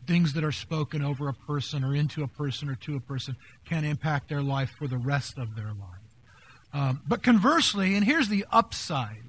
things 0.05 0.33
that 0.33 0.43
are 0.43 0.51
spoken 0.51 1.01
over 1.01 1.29
a 1.29 1.33
person 1.33 1.83
or 1.83 1.95
into 1.95 2.23
a 2.23 2.27
person 2.27 2.69
or 2.69 2.75
to 2.75 2.95
a 2.95 2.99
person 2.99 3.35
can 3.65 3.85
impact 3.85 4.27
their 4.29 4.41
life 4.41 4.71
for 4.77 4.87
the 4.87 4.97
rest 4.97 5.37
of 5.37 5.55
their 5.55 5.67
life. 5.67 6.01
Um, 6.73 7.01
but 7.07 7.23
conversely, 7.23 7.95
and 7.95 8.03
here's 8.03 8.27
the 8.27 8.45
upside 8.51 9.23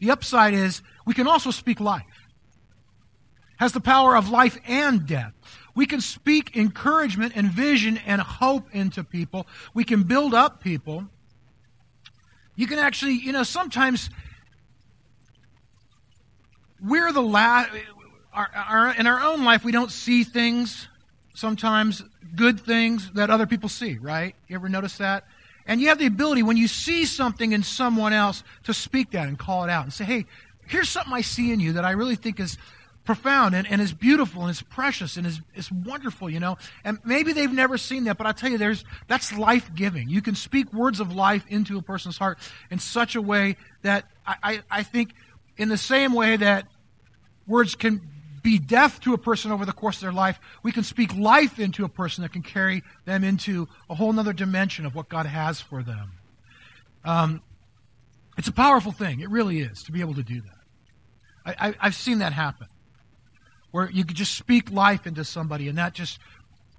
the 0.00 0.10
upside 0.10 0.54
is 0.54 0.82
we 1.06 1.14
can 1.14 1.28
also 1.28 1.50
speak 1.50 1.78
life. 1.78 2.19
Has 3.60 3.72
the 3.72 3.80
power 3.80 4.16
of 4.16 4.30
life 4.30 4.58
and 4.66 5.06
death. 5.06 5.34
We 5.74 5.84
can 5.84 6.00
speak 6.00 6.56
encouragement 6.56 7.34
and 7.36 7.48
vision 7.48 7.98
and 8.06 8.20
hope 8.20 8.74
into 8.74 9.04
people. 9.04 9.46
We 9.74 9.84
can 9.84 10.02
build 10.02 10.32
up 10.32 10.62
people. 10.62 11.04
You 12.56 12.66
can 12.66 12.78
actually, 12.78 13.12
you 13.12 13.32
know, 13.32 13.42
sometimes 13.42 14.08
we're 16.82 17.12
the 17.12 17.20
last, 17.20 17.70
in 18.98 19.06
our 19.06 19.20
own 19.20 19.44
life, 19.44 19.62
we 19.62 19.72
don't 19.72 19.92
see 19.92 20.24
things, 20.24 20.88
sometimes 21.34 22.02
good 22.34 22.60
things 22.60 23.10
that 23.12 23.28
other 23.28 23.46
people 23.46 23.68
see, 23.68 23.98
right? 23.98 24.34
You 24.48 24.56
ever 24.56 24.70
notice 24.70 24.96
that? 24.98 25.24
And 25.66 25.82
you 25.82 25.88
have 25.88 25.98
the 25.98 26.06
ability, 26.06 26.42
when 26.42 26.56
you 26.56 26.66
see 26.66 27.04
something 27.04 27.52
in 27.52 27.62
someone 27.62 28.14
else, 28.14 28.42
to 28.64 28.72
speak 28.72 29.10
that 29.10 29.28
and 29.28 29.38
call 29.38 29.64
it 29.64 29.70
out 29.70 29.84
and 29.84 29.92
say, 29.92 30.04
hey, 30.04 30.24
here's 30.66 30.88
something 30.88 31.12
I 31.12 31.20
see 31.20 31.52
in 31.52 31.60
you 31.60 31.74
that 31.74 31.84
I 31.84 31.90
really 31.90 32.16
think 32.16 32.40
is 32.40 32.56
profound 33.14 33.56
and, 33.56 33.66
and 33.66 33.80
is 33.80 33.92
beautiful 33.92 34.42
and 34.42 34.52
is 34.52 34.62
precious 34.62 35.16
and 35.16 35.26
is, 35.26 35.40
is 35.56 35.72
wonderful, 35.72 36.30
you 36.30 36.38
know. 36.38 36.56
And 36.84 37.00
maybe 37.04 37.32
they've 37.32 37.52
never 37.52 37.76
seen 37.76 38.04
that, 38.04 38.16
but 38.16 38.24
I 38.24 38.30
tell 38.30 38.50
you, 38.50 38.56
there's 38.56 38.84
that's 39.08 39.36
life 39.36 39.68
giving. 39.74 40.08
You 40.08 40.22
can 40.22 40.36
speak 40.36 40.72
words 40.72 41.00
of 41.00 41.12
life 41.12 41.44
into 41.48 41.76
a 41.76 41.82
person's 41.82 42.16
heart 42.16 42.38
in 42.70 42.78
such 42.78 43.16
a 43.16 43.20
way 43.20 43.56
that 43.82 44.04
I, 44.24 44.36
I, 44.42 44.60
I 44.70 44.82
think, 44.84 45.14
in 45.56 45.68
the 45.68 45.76
same 45.76 46.12
way 46.12 46.36
that 46.36 46.68
words 47.48 47.74
can 47.74 48.00
be 48.44 48.60
death 48.60 49.00
to 49.00 49.12
a 49.12 49.18
person 49.18 49.50
over 49.50 49.66
the 49.66 49.72
course 49.72 49.96
of 49.96 50.02
their 50.02 50.12
life, 50.12 50.38
we 50.62 50.70
can 50.70 50.84
speak 50.84 51.12
life 51.16 51.58
into 51.58 51.84
a 51.84 51.88
person 51.88 52.22
that 52.22 52.32
can 52.32 52.42
carry 52.42 52.84
them 53.06 53.24
into 53.24 53.66
a 53.90 53.94
whole 53.96 54.16
other 54.20 54.32
dimension 54.32 54.86
of 54.86 54.94
what 54.94 55.08
God 55.08 55.26
has 55.26 55.60
for 55.60 55.82
them. 55.82 56.12
Um, 57.04 57.42
it's 58.38 58.48
a 58.48 58.52
powerful 58.52 58.92
thing. 58.92 59.18
It 59.18 59.30
really 59.30 59.58
is 59.58 59.82
to 59.82 59.92
be 59.92 60.00
able 60.00 60.14
to 60.14 60.22
do 60.22 60.40
that. 60.42 61.56
I, 61.60 61.74
I've 61.80 61.96
seen 61.96 62.20
that 62.20 62.32
happen 62.32 62.68
where 63.70 63.90
you 63.90 64.04
could 64.04 64.16
just 64.16 64.34
speak 64.34 64.70
life 64.70 65.06
into 65.06 65.24
somebody 65.24 65.68
and 65.68 65.78
that 65.78 65.94
just 65.94 66.18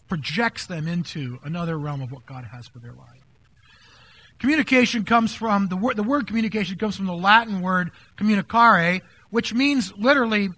projects 0.08 0.66
them 0.66 0.88
into 0.88 1.40
another 1.44 1.78
realm 1.78 2.02
of 2.02 2.12
what 2.12 2.26
God 2.26 2.44
has 2.44 2.68
for 2.68 2.80
their 2.80 2.94
life. 2.94 3.08
Communication 4.40 5.06
comes 5.06 5.34
from 5.34 5.68
the 5.68 5.78
word, 5.78 5.96
the 5.96 6.04
word 6.04 6.28
communication 6.28 6.78
comes 6.78 6.96
from 6.96 7.06
the 7.06 7.14
Latin 7.14 7.62
word 7.62 7.92
communicare, 8.18 9.02
which 9.30 9.54
means 9.54 9.96
literally 9.98 10.50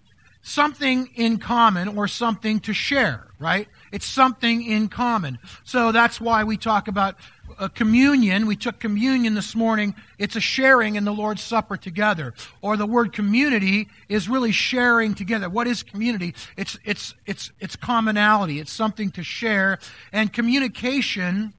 something 0.43 1.09
in 1.15 1.38
common 1.38 1.97
or 1.97 2.07
something 2.07 2.59
to 2.59 2.73
share, 2.73 3.27
right? 3.39 3.67
It's 3.91 4.05
something 4.05 4.62
in 4.62 4.89
common. 4.89 5.39
So 5.63 5.91
that's 5.91 6.19
why 6.19 6.43
we 6.43 6.57
talk 6.57 6.88
about 6.89 7.15
a 7.57 7.69
communion. 7.69 8.45
We 8.45 8.57
took 8.57 8.79
communion 8.79 9.35
this 9.35 9.55
morning. 9.55 9.95
It's 10.17 10.35
a 10.35 10.41
sharing 10.41 10.95
in 10.95 11.05
the 11.05 11.13
Lord's 11.13 11.41
Supper 11.41 11.77
together. 11.77 12.33
Or 12.62 12.75
the 12.75 12.85
word 12.85 13.13
community 13.13 13.88
is 14.09 14.27
really 14.27 14.51
sharing 14.51 15.15
together. 15.15 15.50
What 15.50 15.65
is 15.65 15.81
community? 15.81 16.35
It's, 16.57 16.77
it's, 16.83 17.13
it's, 17.25 17.51
it's 17.59 17.77
commonality. 17.77 18.59
It's 18.59 18.73
something 18.73 19.12
to 19.12 19.23
share. 19.23 19.79
And 20.12 20.33
communication 20.33 21.53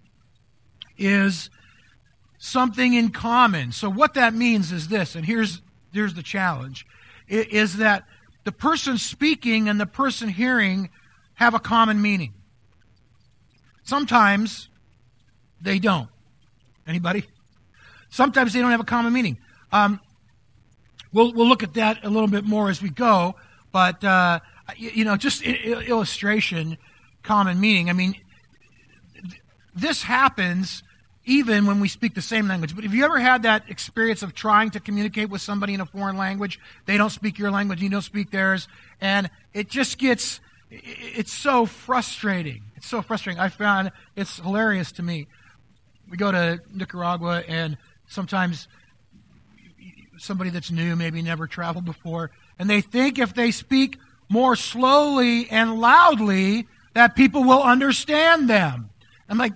is 0.99 1.49
something 2.37 2.93
in 2.93 3.11
common. 3.11 3.73
So 3.73 3.89
what 3.89 4.13
that 4.15 4.35
means 4.35 4.73
is 4.73 4.89
this, 4.89 5.15
and 5.15 5.25
here's, 5.25 5.63
here's 5.91 6.13
the 6.13 6.23
challenge, 6.23 6.87
is 7.29 7.79
that 7.79 8.05
the 8.45 8.53
person 8.53 8.99
speaking 8.99 9.69
and 9.69 9.81
the 9.81 9.87
person 9.87 10.29
hearing 10.29 10.91
have 11.35 11.55
a 11.55 11.59
common 11.59 12.01
meaning. 12.01 12.35
Sometimes 13.83 14.69
they 15.61 15.79
don't. 15.79 16.09
Anybody? 16.87 17.25
Sometimes 18.11 18.53
they 18.53 18.61
don't 18.61 18.71
have 18.71 18.81
a 18.81 18.85
common 18.85 19.13
meaning. 19.13 19.39
Um, 19.73 20.01
we'll, 21.13 21.33
we'll 21.33 21.49
look 21.49 21.63
at 21.63 21.75
that 21.75 22.05
a 22.05 22.11
little 22.11 22.29
bit 22.29 22.45
more 22.45 22.71
as 22.71 22.81
we 22.81 22.91
go, 22.91 23.35
but, 23.73 24.05
uh, 24.05 24.41
you, 24.77 24.91
you, 24.91 25.05
know, 25.05 25.17
just 25.17 25.43
illustration, 25.43 26.79
common 27.23 27.61
meaning. 27.61 27.91
I 27.91 27.93
mean, 27.93 28.15
this 29.75 30.03
happens 30.03 30.83
even 31.27 31.67
when 31.67 31.81
we 31.81 31.89
speak 31.89 32.15
the 32.15 32.23
same 32.23 32.49
language. 32.49 32.75
But 32.75 32.85
have 32.85 32.95
you 32.95 33.05
ever 33.05 33.19
had 33.19 33.43
that 33.45 33.69
experience 33.69 34.23
of 34.23 34.35
trying 34.35 34.71
to 34.71 34.81
communicate 34.81 35.31
with 35.31 35.41
somebody 35.41 35.75
in 35.75 35.81
a 35.81 35.87
foreign 35.87 36.17
language? 36.17 36.61
They 36.87 36.97
don't 36.97 37.11
speak 37.11 37.39
your 37.39 37.51
language, 37.51 37.83
you 37.83 37.89
don't 37.89 38.03
speak 38.03 38.31
theirs, 38.31 38.69
and 39.01 39.31
it 39.53 39.69
just 39.69 39.99
gets, 39.99 40.41
it's 40.71 41.33
so 41.33 41.67
frustrating. 41.67 42.63
It's 42.77 42.87
so 42.87 43.01
frustrating. 43.01 43.41
I 43.41 43.49
found 43.49 43.93
it's 44.17 44.39
hilarious 44.39 44.93
to 44.93 45.03
me. 45.03 45.27
We 46.11 46.17
go 46.17 46.31
to 46.31 46.61
Nicaragua, 46.73 47.43
and 47.49 47.79
sometimes 48.07 48.69
somebody 50.19 50.51
that's 50.51 50.71
new, 50.71 50.95
maybe 50.95 51.23
never 51.23 51.47
traveled 51.47 51.85
before, 51.87 52.31
and 52.59 52.69
they 52.69 52.81
think 52.81 53.19
if 53.19 53.35
they 53.35 53.51
speak 53.51 53.99
more 54.29 54.57
slowly 54.57 55.49
and 55.51 55.81
loudly, 55.81 56.67
that 56.95 57.17
people 57.17 57.45
will 57.45 57.63
understand 57.63 58.49
them. 58.49 58.91
I'm 59.29 59.39
like, 59.39 59.55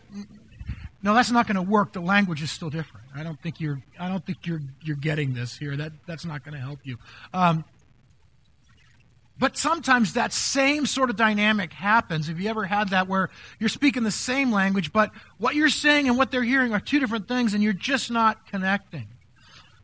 no, 1.03 1.15
that's 1.15 1.31
not 1.31 1.47
going 1.47 1.57
to 1.57 1.63
work. 1.63 1.93
The 1.93 2.01
language 2.01 2.43
is 2.43 2.51
still 2.51 2.71
different. 2.71 3.07
I 3.15 3.23
don't 3.23 3.41
think 3.41 3.61
you're. 3.61 3.81
I 3.99 4.09
don't 4.09 4.25
think 4.25 4.47
you're. 4.47 4.61
You're 4.83 4.97
getting 4.97 5.33
this 5.33 5.57
here. 5.57 5.77
That 5.77 5.93
that's 6.07 6.25
not 6.25 6.45
going 6.45 6.55
to 6.55 6.61
help 6.61 6.81
you. 6.83 6.99
Um, 7.33 7.65
but 9.39 9.57
sometimes 9.57 10.15
that 10.15 10.33
same 10.33 10.85
sort 10.85 11.11
of 11.11 11.17
dynamic 11.17 11.73
happens. 11.73 12.27
Have 12.27 12.41
you 12.41 12.51
ever 12.51 12.65
had 12.65 12.89
that 12.89 13.07
where 13.07 13.31
you're 13.61 13.69
speaking 13.69 14.03
the 14.03 14.11
same 14.11 14.51
language, 14.51 14.93
but 14.93 15.13
what 15.39 15.55
you're 15.55 15.69
saying 15.69 16.09
and 16.09 16.19
what 16.19 16.33
they're 16.33 16.43
hearing 16.43 16.75
are 16.75 16.81
two 16.81 16.99
different 16.99 17.29
things, 17.29 17.55
and 17.55 17.63
you're 17.63 17.73
just 17.73 18.11
not 18.11 18.49
connecting? 18.49 19.07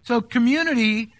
So 0.03 0.21
community, 0.21 1.13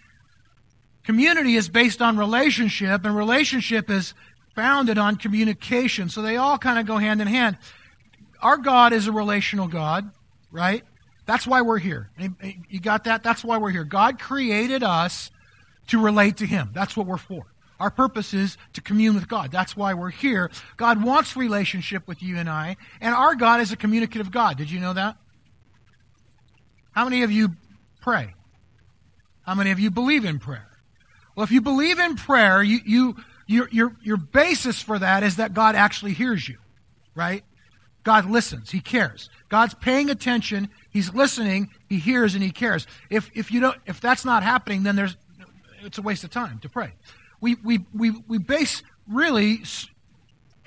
community 1.05 1.55
is 1.55 1.69
based 1.69 2.01
on 2.01 2.17
relationship, 2.17 3.05
and 3.05 3.15
relationship 3.15 3.89
is 3.89 4.13
founded 4.55 4.97
on 4.97 5.15
communication. 5.15 6.09
So 6.09 6.21
they 6.21 6.35
all 6.35 6.57
kind 6.57 6.77
of 6.77 6.85
go 6.85 6.97
hand 6.97 7.21
in 7.21 7.27
hand 7.27 7.57
our 8.45 8.57
God 8.57 8.93
is 8.93 9.07
a 9.07 9.11
relational 9.11 9.67
God, 9.67 10.07
right? 10.51 10.83
That's 11.25 11.47
why 11.47 11.63
we're 11.63 11.79
here. 11.79 12.11
You 12.69 12.79
got 12.79 13.05
that? 13.05 13.23
That's 13.23 13.43
why 13.43 13.57
we're 13.57 13.71
here. 13.71 13.83
God 13.83 14.19
created 14.19 14.83
us 14.83 15.31
to 15.87 15.99
relate 15.99 16.37
to 16.37 16.45
Him. 16.45 16.69
That's 16.71 16.95
what 16.95 17.07
we're 17.07 17.17
for. 17.17 17.47
Our 17.79 17.89
purpose 17.89 18.35
is 18.35 18.55
to 18.73 18.81
commune 18.81 19.15
with 19.15 19.27
God. 19.27 19.51
That's 19.51 19.75
why 19.75 19.95
we're 19.95 20.11
here. 20.11 20.51
God 20.77 21.03
wants 21.03 21.35
relationship 21.35 22.07
with 22.07 22.21
you 22.21 22.37
and 22.37 22.47
I, 22.47 22.77
and 23.01 23.15
our 23.15 23.33
God 23.33 23.61
is 23.61 23.71
a 23.71 23.75
communicative 23.75 24.29
God. 24.29 24.59
Did 24.59 24.69
you 24.69 24.79
know 24.79 24.93
that? 24.93 25.17
How 26.91 27.03
many 27.03 27.23
of 27.23 27.31
you 27.31 27.55
pray? 27.99 28.35
How 29.41 29.55
many 29.55 29.71
of 29.71 29.79
you 29.79 29.89
believe 29.89 30.23
in 30.23 30.37
prayer? 30.37 30.69
Well, 31.35 31.45
if 31.45 31.51
you 31.51 31.61
believe 31.61 31.97
in 31.97 32.15
prayer, 32.15 32.61
you, 32.61 32.77
you, 32.85 33.15
your, 33.47 33.69
your, 33.71 33.95
your 34.03 34.17
basis 34.17 34.83
for 34.83 34.99
that 34.99 35.23
is 35.23 35.37
that 35.37 35.55
God 35.55 35.73
actually 35.73 36.13
hears 36.13 36.47
you, 36.47 36.59
right? 37.15 37.43
God 38.05 38.29
listens. 38.29 38.71
He 38.71 38.79
cares. 38.79 39.29
God's 39.49 39.73
paying 39.73 40.09
attention. 40.09 40.69
He's 40.91 41.13
listening. 41.13 41.71
He 41.89 41.97
hears 41.97 42.35
and 42.35 42.43
he 42.43 42.51
cares. 42.51 42.87
If, 43.09 43.31
if, 43.33 43.51
you 43.51 43.59
don't, 43.59 43.77
if 43.87 43.99
that's 43.99 44.23
not 44.23 44.43
happening, 44.43 44.83
then 44.83 44.95
there's, 44.95 45.17
it's 45.81 45.97
a 45.97 46.03
waste 46.03 46.23
of 46.23 46.29
time 46.29 46.59
to 46.59 46.69
pray. 46.69 46.93
We, 47.41 47.55
we, 47.55 47.79
we, 47.93 48.11
we 48.27 48.37
base 48.37 48.83
really 49.07 49.63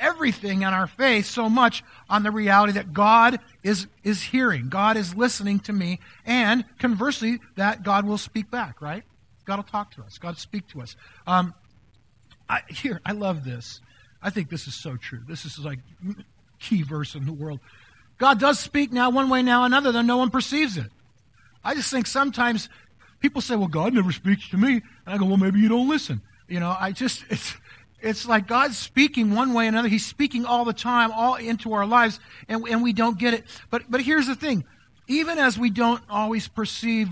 everything 0.00 0.64
on 0.64 0.74
our 0.74 0.88
faith 0.88 1.26
so 1.26 1.48
much 1.48 1.84
on 2.10 2.24
the 2.24 2.30
reality 2.32 2.72
that 2.72 2.92
God 2.92 3.38
is, 3.62 3.86
is 4.02 4.20
hearing. 4.20 4.68
God 4.68 4.96
is 4.96 5.14
listening 5.14 5.60
to 5.60 5.72
me. 5.72 6.00
And 6.26 6.64
conversely, 6.80 7.38
that 7.56 7.84
God 7.84 8.04
will 8.04 8.18
speak 8.18 8.50
back, 8.50 8.82
right? 8.82 9.04
God 9.44 9.56
will 9.56 9.62
talk 9.62 9.92
to 9.92 10.02
us. 10.02 10.18
God 10.18 10.30
will 10.30 10.34
speak 10.36 10.66
to 10.68 10.82
us. 10.82 10.96
Um, 11.24 11.54
I, 12.48 12.62
here, 12.68 13.00
I 13.06 13.12
love 13.12 13.44
this. 13.44 13.80
I 14.20 14.30
think 14.30 14.50
this 14.50 14.66
is 14.66 14.74
so 14.74 14.96
true. 14.96 15.22
This 15.28 15.44
is 15.44 15.60
like 15.60 15.78
key 16.58 16.82
verse 16.82 17.14
in 17.14 17.26
the 17.26 17.32
world. 17.32 17.60
God 18.18 18.40
does 18.40 18.58
speak 18.58 18.92
now 18.92 19.10
one 19.10 19.28
way, 19.28 19.42
now 19.42 19.64
another, 19.64 19.92
though 19.92 20.02
no 20.02 20.16
one 20.16 20.30
perceives 20.30 20.76
it. 20.76 20.90
I 21.64 21.74
just 21.74 21.90
think 21.90 22.06
sometimes 22.06 22.68
people 23.20 23.40
say, 23.40 23.56
well, 23.56 23.68
God 23.68 23.94
never 23.94 24.12
speaks 24.12 24.48
to 24.50 24.56
me. 24.56 24.74
And 24.74 24.82
I 25.06 25.18
go, 25.18 25.26
well, 25.26 25.36
maybe 25.36 25.60
you 25.60 25.68
don't 25.68 25.88
listen. 25.88 26.20
You 26.48 26.60
know, 26.60 26.76
I 26.78 26.92
just, 26.92 27.24
it's, 27.30 27.54
it's 28.00 28.26
like 28.26 28.46
God's 28.46 28.76
speaking 28.76 29.34
one 29.34 29.54
way 29.54 29.66
another. 29.66 29.88
He's 29.88 30.06
speaking 30.06 30.44
all 30.44 30.64
the 30.64 30.72
time, 30.72 31.10
all 31.12 31.36
into 31.36 31.72
our 31.72 31.86
lives, 31.86 32.20
and, 32.48 32.66
and 32.68 32.82
we 32.82 32.92
don't 32.92 33.18
get 33.18 33.34
it. 33.34 33.44
But, 33.70 33.90
but 33.90 34.00
here's 34.00 34.26
the 34.26 34.34
thing. 34.34 34.64
Even 35.06 35.38
as 35.38 35.58
we 35.58 35.70
don't 35.70 36.02
always 36.10 36.48
perceive 36.48 37.08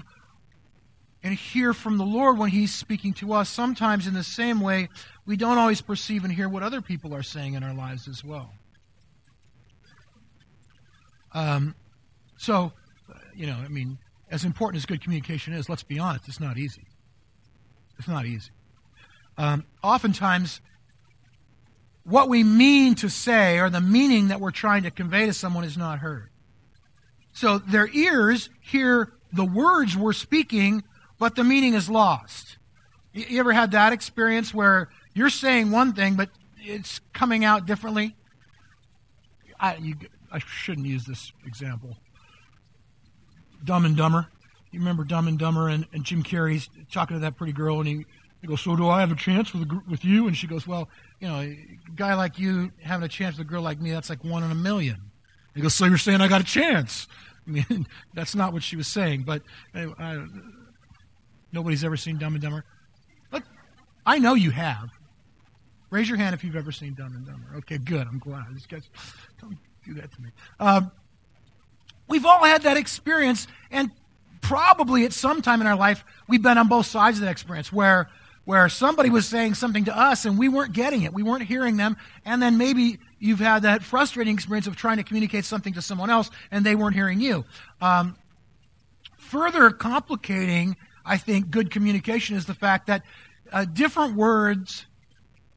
and 1.23 1.35
hear 1.35 1.73
from 1.73 1.99
the 1.99 2.05
Lord 2.05 2.39
when 2.39 2.51
He's 2.51 2.75
speaking 2.75 3.15
to 3.15 3.33
us, 3.33 3.49
sometimes 3.49 4.07
in 4.07 4.15
the 4.15 4.23
same 4.23 4.61
way, 4.61 4.89
we 5.25 5.37
don't 5.37 5.59
always 5.59 5.81
perceive 5.81 6.25
and 6.25 6.33
hear 6.33 6.49
what 6.49 6.63
other 6.63 6.81
people 6.81 7.15
are 7.15 7.23
saying 7.23 7.55
in 7.55 7.65
our 7.65 7.75
lives 7.75 8.07
as 8.07 8.23
well. 8.23 8.53
Um, 11.37 11.75
so, 12.39 12.73
you 13.35 13.47
know, 13.47 13.57
I 13.63 13.69
mean, 13.69 13.99
as 14.31 14.45
important 14.45 14.79
as 14.79 14.87
good 14.87 15.03
communication 15.03 15.53
is, 15.53 15.69
let's 15.69 15.83
be 15.83 15.99
honest, 15.99 16.29
it's 16.29 16.41
not 16.41 16.57
easy. 16.57 16.87
It's 17.99 18.09
not 18.09 18.25
easy. 18.25 18.51
Um, 19.37 19.65
oftentimes, 19.85 20.63
what 22.05 22.31
we 22.31 22.43
mean 22.43 22.95
to 22.97 23.11
say 23.11 23.59
or 23.59 23.69
the 23.69 23.83
meaning 23.83 24.29
that 24.29 24.41
we're 24.41 24.51
trying 24.51 24.85
to 24.85 24.91
convey 24.91 25.27
to 25.27 25.35
someone 25.35 25.65
is 25.65 25.77
not 25.77 25.99
heard. 25.99 26.31
So 27.35 27.59
their 27.59 27.89
ears 27.89 28.49
hear 28.63 29.13
the 29.31 29.45
words 29.45 29.95
we're 29.95 30.15
speaking, 30.15 30.85
but 31.19 31.35
the 31.35 31.45
meaning 31.45 31.75
is 31.75 31.91
lost. 31.91 32.57
You 33.13 33.39
ever 33.41 33.53
had 33.53 33.73
that 33.73 33.93
experience 33.93 34.55
where 34.55 34.89
you're 35.13 35.29
saying 35.29 35.71
one 35.71 35.93
thing, 35.93 36.15
but 36.15 36.31
it's 36.59 37.01
coming 37.13 37.45
out 37.45 37.67
differently? 37.67 38.17
I, 39.61 39.77
you, 39.77 39.97
I 40.33 40.39
shouldn't 40.39 40.87
use 40.87 41.05
this 41.05 41.33
example. 41.47 41.97
Dumb 43.65 43.85
and 43.85 43.97
Dumber. 43.97 44.29
You 44.73 44.81
remember 44.81 45.05
Dumb 45.05 45.29
and 45.29 45.39
Dumber 45.39 45.69
and, 45.69 45.87
and 45.93 46.05
Jim 46.05 46.23
Carrey's 46.23 46.69
talking 46.93 47.17
to 47.17 47.21
that 47.21 47.37
pretty 47.37 47.53
girl, 47.53 47.79
and 47.79 47.89
he, 47.89 48.07
he 48.41 48.47
goes, 48.47 48.61
"So 48.61 48.77
do 48.77 48.89
I 48.89 49.01
have 49.01 49.13
a 49.13 49.17
chance 49.17 49.55
with 49.55 49.71
with 49.89 50.05
you?" 50.05 50.27
And 50.27 50.37
she 50.37 50.47
goes, 50.47 50.67
"Well, 50.67 50.89
you 51.21 51.29
know, 51.29 51.41
a 51.41 51.79
guy 51.95 52.15
like 52.15 52.39
you 52.39 52.73
having 52.83 53.05
a 53.05 53.09
chance 53.09 53.39
with 53.39 53.47
a 53.47 53.49
girl 53.49 53.63
like 53.63 53.81
me, 53.81 53.91
that's 53.91 54.11
like 54.11 54.23
one 54.25 54.43
in 54.43 54.51
a 54.51 54.57
million. 54.57 55.11
He 55.55 55.63
goes, 55.63 55.75
"So 55.75 55.87
you're 55.87 55.99
saying 55.99 56.21
I 56.21 56.29
got 56.29 56.41
a 56.41 56.45
chance?" 56.45 57.07
I 57.47 57.51
mean, 57.51 57.87
that's 58.15 58.35
not 58.35 58.53
what 58.53 58.63
she 58.63 58.77
was 58.77 58.87
saying, 58.87 59.23
but 59.23 59.43
uh, 59.75 60.27
nobody's 61.53 61.85
ever 61.85 61.97
seen 61.97 62.19
Dumb 62.19 62.35
and 62.35 62.43
Dumber. 62.43 62.65
But 63.31 63.45
I 64.05 64.19
know 64.19 64.35
you 64.35 64.51
have. 64.51 64.91
Raise 65.91 66.09
your 66.09 66.19
hand 66.19 66.35
if 66.35 66.43
you've 66.43 66.57
ever 66.57 66.73
seen 66.73 66.95
Dumb 66.95 67.15
and 67.15 67.25
Dumber. 67.25 67.57
Okay, 67.59 67.79
good. 67.79 68.07
I'm 68.07 68.19
glad. 68.19 68.47
These 68.53 68.67
guys 68.67 68.91
do 69.87 69.95
that 69.95 70.13
to 70.13 70.23
me. 70.23 70.31
Um, 70.61 70.91
we've 72.09 72.27
all 72.27 72.45
had 72.45 72.63
that 72.63 72.77
experience, 72.77 73.47
and 73.71 73.91
probably 74.41 75.05
at 75.05 75.13
some 75.13 75.43
time 75.43 75.61
in 75.61 75.67
our 75.67 75.77
life, 75.77 76.05
we've 76.29 76.43
been 76.43 76.59
on 76.59 76.69
both 76.69 76.87
sides 76.87 77.19
of 77.19 77.25
that 77.25 77.31
experience 77.31 77.73
where 77.73 78.09
where 78.47 78.69
somebody 78.69 79.11
was 79.11 79.27
saying 79.27 79.55
something 79.55 79.87
to 79.87 79.99
us 79.99 80.25
and 80.25 80.39
we 80.39 80.49
weren't 80.49 80.73
getting 80.73 81.03
it. 81.03 81.13
We 81.13 81.25
weren't 81.25 81.43
hearing 81.43 81.77
them. 81.77 81.97
And 82.25 82.41
then 82.41 82.57
maybe 82.57 83.01
you've 83.19 83.41
had 83.41 83.63
that 83.63 83.83
frustrating 83.83 84.35
experience 84.35 84.69
of 84.69 84.77
trying 84.77 84.99
to 84.99 85.03
communicate 85.03 85.45
something 85.45 85.73
to 85.73 85.83
someone 85.83 86.11
else 86.11 86.31
and 86.53 86.65
they 86.65 86.77
weren't 86.77 86.95
hearing 86.95 87.21
you. 87.21 87.45
Um, 87.81 88.17
further 89.19 89.71
complicating, 89.71 90.77
I 91.05 91.17
think, 91.17 91.51
good 91.51 91.73
communication 91.73 92.37
is 92.37 92.47
the 92.47 92.55
fact 92.55 92.87
that 92.87 93.03
uh, 93.53 93.65
different 93.65 94.15
words 94.15 94.87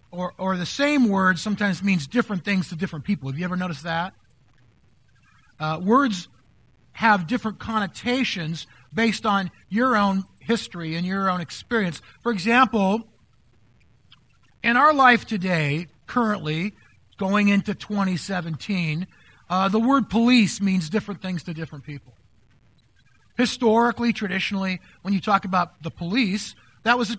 or, 0.10 0.34
or 0.40 0.58
the 0.58 0.66
same 0.66 1.10
word 1.10 1.38
sometimes 1.38 1.84
means 1.84 2.08
different 2.08 2.44
things 2.44 2.70
to 2.70 2.76
different 2.76 3.06
people. 3.06 3.30
Have 3.30 3.38
you 3.38 3.46
ever 3.46 3.56
noticed 3.56 3.84
that? 3.84 4.16
Uh, 5.60 5.80
words 5.82 6.28
have 6.94 7.28
different 7.28 7.60
connotations 7.60 8.68
based 8.94 9.26
on 9.26 9.52
your 9.70 9.96
own 9.96 10.24
history 10.40 10.96
and 10.96 11.06
your 11.06 11.30
own 11.30 11.42
experience. 11.42 12.02
For 12.22 12.32
example, 12.32 13.08
in 14.64 14.78
our 14.78 14.94
life 14.94 15.26
today, 15.26 15.88
currently, 16.08 16.74
going 17.18 17.50
into 17.50 17.74
2017, 17.74 19.08
uh, 19.50 19.70
the 19.70 19.80
word 19.80 20.10
police 20.10 20.62
means 20.62 20.90
different 20.90 21.22
things 21.22 21.44
to 21.44 21.54
different 21.54 21.86
people. 21.86 22.14
Historically, 23.38 24.12
traditionally, 24.12 24.82
when 25.02 25.14
you 25.14 25.22
talk 25.22 25.46
about 25.46 25.82
the 25.82 25.92
police, 25.92 26.56
that 26.84 26.98
was 26.98 27.16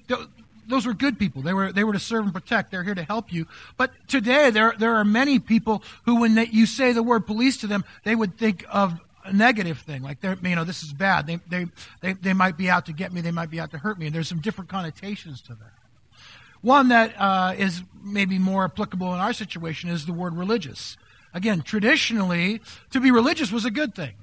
those 0.67 0.87
were 0.87 0.95
good 0.95 1.19
people. 1.19 1.43
They 1.43 1.53
were 1.53 1.73
they 1.73 1.85
were 1.85 1.93
to 1.93 1.99
serve 1.99 2.25
and 2.25 2.33
protect. 2.33 2.71
They're 2.71 2.85
here 2.85 2.95
to 2.95 3.05
help 3.05 3.33
you. 3.33 3.47
But 3.77 3.93
today, 4.09 4.51
there 4.51 4.75
there 4.79 4.95
are 4.95 5.05
many 5.05 5.39
people 5.39 5.83
who, 6.05 6.21
when 6.21 6.35
they, 6.35 6.47
you 6.47 6.67
say 6.67 6.93
the 6.93 7.03
word 7.03 7.27
police 7.27 7.57
to 7.59 7.67
them, 7.67 7.85
they 8.05 8.15
would 8.15 8.37
think 8.39 8.65
of 8.71 9.01
a 9.25 9.33
negative 9.33 9.79
thing. 9.79 10.03
Like 10.03 10.21
they're, 10.21 10.37
you 10.43 10.57
know, 10.57 10.65
this 10.65 10.83
is 10.83 10.93
bad. 10.93 11.27
They, 11.27 11.41
they, 11.49 11.67
they, 12.01 12.13
they 12.15 12.33
might 12.33 12.57
be 12.57 12.71
out 12.71 12.87
to 12.87 12.93
get 12.93 13.13
me. 13.13 13.21
They 13.21 13.31
might 13.31 13.51
be 13.51 13.61
out 13.61 13.71
to 13.73 13.79
hurt 13.79 13.99
me. 13.99 14.07
And 14.07 14.15
there's 14.15 14.29
some 14.29 14.41
different 14.41 14.71
connotations 14.71 15.41
to 15.43 15.55
that. 15.55 15.73
One 16.63 16.89
that 16.89 17.15
uh, 17.19 17.55
is 17.57 17.83
maybe 18.03 18.39
more 18.39 18.65
applicable 18.65 19.13
in 19.15 19.21
our 19.21 19.33
situation 19.33 19.89
is 19.91 20.07
the 20.07 20.13
word 20.13 20.35
religious. 20.35 20.97
Again, 21.33 21.63
traditionally, 21.63 22.61
to 22.91 23.01
be 23.01 23.11
religious 23.11 23.53
was 23.53 23.65
a 23.65 23.71
good 23.71 23.95
thing. 23.95 24.15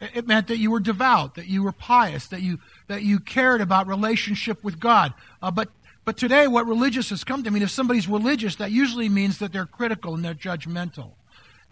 It 0.00 0.26
meant 0.26 0.48
that 0.48 0.56
you 0.56 0.70
were 0.70 0.80
devout, 0.80 1.36
that 1.36 1.46
you 1.46 1.62
were 1.62 1.72
pious, 1.72 2.26
that 2.28 2.42
you 2.42 2.58
that 2.88 3.02
you 3.02 3.20
cared 3.20 3.60
about 3.60 3.86
relationship 3.86 4.64
with 4.64 4.80
God. 4.80 5.14
Uh, 5.40 5.52
but 5.52 5.68
but 6.04 6.16
today, 6.16 6.48
what 6.48 6.66
religious 6.66 7.10
has 7.10 7.22
come 7.22 7.44
to 7.44 7.50
mean, 7.50 7.62
if 7.62 7.70
somebody's 7.70 8.08
religious, 8.08 8.56
that 8.56 8.72
usually 8.72 9.08
means 9.08 9.38
that 9.38 9.52
they're 9.52 9.66
critical 9.66 10.14
and 10.14 10.24
they're 10.24 10.34
judgmental 10.34 11.12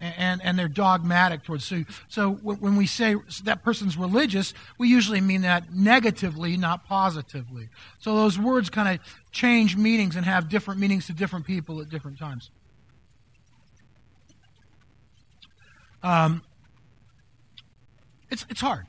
and, 0.01 0.41
and 0.43 0.57
they're 0.57 0.67
dogmatic 0.67 1.43
towards. 1.43 1.63
So, 1.63 1.83
so 2.07 2.31
when 2.31 2.75
we 2.75 2.87
say 2.87 3.15
that 3.43 3.63
person's 3.63 3.97
religious, 3.97 4.53
we 4.77 4.87
usually 4.87 5.21
mean 5.21 5.41
that 5.41 5.73
negatively, 5.73 6.57
not 6.57 6.87
positively. 6.87 7.69
So 7.99 8.15
those 8.15 8.39
words 8.39 8.69
kind 8.69 8.89
of 8.89 9.05
change 9.31 9.75
meanings 9.77 10.15
and 10.15 10.25
have 10.25 10.49
different 10.49 10.79
meanings 10.79 11.07
to 11.07 11.13
different 11.13 11.45
people 11.45 11.81
at 11.81 11.89
different 11.89 12.17
times. 12.17 12.49
Um, 16.01 16.41
it's, 18.31 18.45
it's 18.49 18.61
hard. 18.61 18.87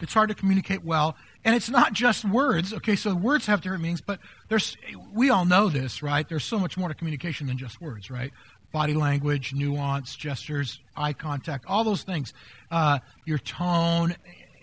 It's 0.00 0.12
hard 0.12 0.28
to 0.28 0.34
communicate 0.34 0.84
well. 0.84 1.16
And 1.44 1.54
it's 1.54 1.68
not 1.68 1.92
just 1.92 2.24
words. 2.24 2.72
Okay, 2.72 2.96
so 2.96 3.14
words 3.14 3.46
have 3.46 3.60
different 3.60 3.82
meanings, 3.82 4.00
but 4.00 4.18
there's, 4.48 4.76
we 5.12 5.28
all 5.28 5.44
know 5.44 5.68
this, 5.68 6.02
right? 6.02 6.26
There's 6.26 6.44
so 6.44 6.58
much 6.58 6.78
more 6.78 6.88
to 6.88 6.94
communication 6.94 7.46
than 7.46 7.58
just 7.58 7.80
words, 7.80 8.10
right? 8.10 8.32
body 8.74 8.92
language, 8.94 9.54
nuance, 9.54 10.16
gestures, 10.16 10.80
eye 10.96 11.12
contact, 11.12 11.64
all 11.68 11.84
those 11.84 12.02
things, 12.02 12.34
uh, 12.72 12.98
your 13.24 13.38
tone, 13.38 14.16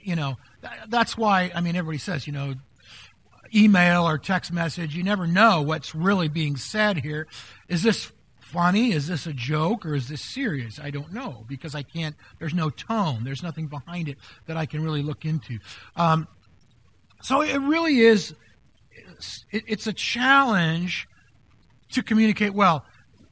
you 0.03 0.17
know. 0.17 0.37
That's 0.89 1.17
why, 1.17 1.49
I 1.55 1.61
mean, 1.61 1.77
everybody 1.77 1.97
says, 1.97 2.27
you 2.27 2.33
know, 2.33 2.55
email 3.55 4.05
or 4.05 4.17
text 4.17 4.51
message, 4.51 4.95
you 4.95 5.03
never 5.03 5.27
know 5.27 5.61
what's 5.61 5.95
really 5.95 6.27
being 6.27 6.57
said 6.57 6.97
here. 6.97 7.27
Is 7.69 7.83
this 7.83 8.11
funny? 8.41 8.91
Is 8.91 9.07
this 9.07 9.27
a 9.27 9.33
joke? 9.33 9.85
Or 9.85 9.95
is 9.95 10.09
this 10.09 10.21
serious? 10.21 10.77
I 10.77 10.91
don't 10.91 11.13
know 11.13 11.45
because 11.47 11.73
I 11.73 11.83
can't, 11.83 12.15
there's 12.37 12.53
no 12.53 12.69
tone. 12.69 13.23
There's 13.23 13.41
nothing 13.41 13.67
behind 13.67 14.09
it 14.09 14.17
that 14.45 14.57
I 14.57 14.65
can 14.65 14.83
really 14.83 15.03
look 15.03 15.23
into. 15.23 15.59
Um, 15.95 16.27
so 17.21 17.41
it 17.41 17.57
really 17.57 17.99
is, 17.99 18.33
it's 19.51 19.87
a 19.87 19.93
challenge 19.93 21.07
to 21.91 22.01
communicate 22.01 22.53
well 22.53 22.85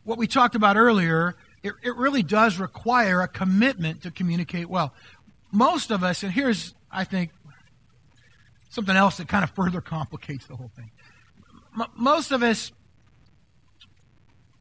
what 0.09 0.17
we 0.17 0.25
talked 0.25 0.55
about 0.55 0.75
earlier, 0.75 1.35
it, 1.61 1.73
it 1.83 1.95
really 1.95 2.23
does 2.23 2.57
require 2.57 3.21
a 3.21 3.27
commitment 3.27 4.01
to 4.01 4.11
communicate 4.11 4.67
well. 4.67 4.93
Most 5.51 5.91
of 5.91 6.03
us, 6.03 6.23
and 6.23 6.31
here's, 6.31 6.73
I 6.91 7.03
think, 7.03 7.31
something 8.69 8.95
else 8.95 9.17
that 9.17 9.27
kind 9.27 9.43
of 9.43 9.51
further 9.51 9.81
complicates 9.81 10.47
the 10.47 10.55
whole 10.55 10.71
thing. 10.75 10.89
M- 11.79 11.91
most 11.95 12.31
of 12.31 12.41
us 12.41 12.71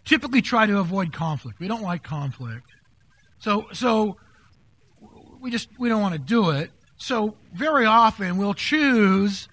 typically 0.04 0.42
try 0.42 0.66
to 0.66 0.78
avoid 0.78 1.14
conflict. 1.14 1.60
We 1.60 1.68
don't 1.68 1.82
like 1.82 2.02
conflict. 2.02 2.66
So, 3.38 3.68
so 3.72 4.18
we 5.40 5.50
just 5.50 5.68
we 5.78 5.88
don't 5.88 6.02
want 6.02 6.12
to 6.12 6.18
do 6.18 6.50
it. 6.50 6.70
So 6.98 7.36
very 7.52 7.86
often 7.86 8.36
we'll 8.36 8.54
choose 8.54 9.48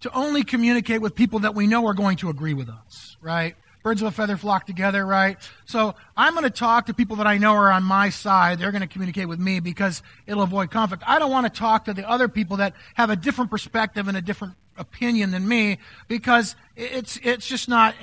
to 0.00 0.12
only 0.12 0.44
communicate 0.44 1.00
with 1.00 1.14
people 1.14 1.40
that 1.40 1.54
we 1.54 1.66
know 1.66 1.86
are 1.86 1.94
going 1.94 2.16
to 2.18 2.30
agree 2.30 2.54
with 2.54 2.68
us, 2.68 3.16
right? 3.20 3.56
birds 3.82 4.02
of 4.02 4.08
a 4.08 4.10
feather 4.10 4.36
flock 4.36 4.66
together, 4.66 5.04
right? 5.06 5.36
So 5.64 5.94
I'm 6.16 6.34
going 6.34 6.44
to 6.44 6.50
talk 6.50 6.86
to 6.86 6.94
people 6.94 7.16
that 7.16 7.26
I 7.26 7.38
know 7.38 7.52
are 7.52 7.70
on 7.70 7.82
my 7.82 8.10
side. 8.10 8.58
They're 8.58 8.72
going 8.72 8.82
to 8.82 8.88
communicate 8.88 9.28
with 9.28 9.38
me 9.38 9.60
because 9.60 10.02
it'll 10.26 10.42
avoid 10.42 10.70
conflict. 10.70 11.02
I 11.06 11.18
don't 11.18 11.30
want 11.30 11.52
to 11.52 11.58
talk 11.58 11.86
to 11.86 11.94
the 11.94 12.08
other 12.08 12.28
people 12.28 12.58
that 12.58 12.74
have 12.94 13.10
a 13.10 13.16
different 13.16 13.50
perspective 13.50 14.08
and 14.08 14.16
a 14.16 14.22
different 14.22 14.54
opinion 14.76 15.30
than 15.30 15.46
me 15.46 15.78
because 16.08 16.56
it's 16.74 17.18
it's 17.22 17.46
just 17.46 17.68
not. 17.68 17.94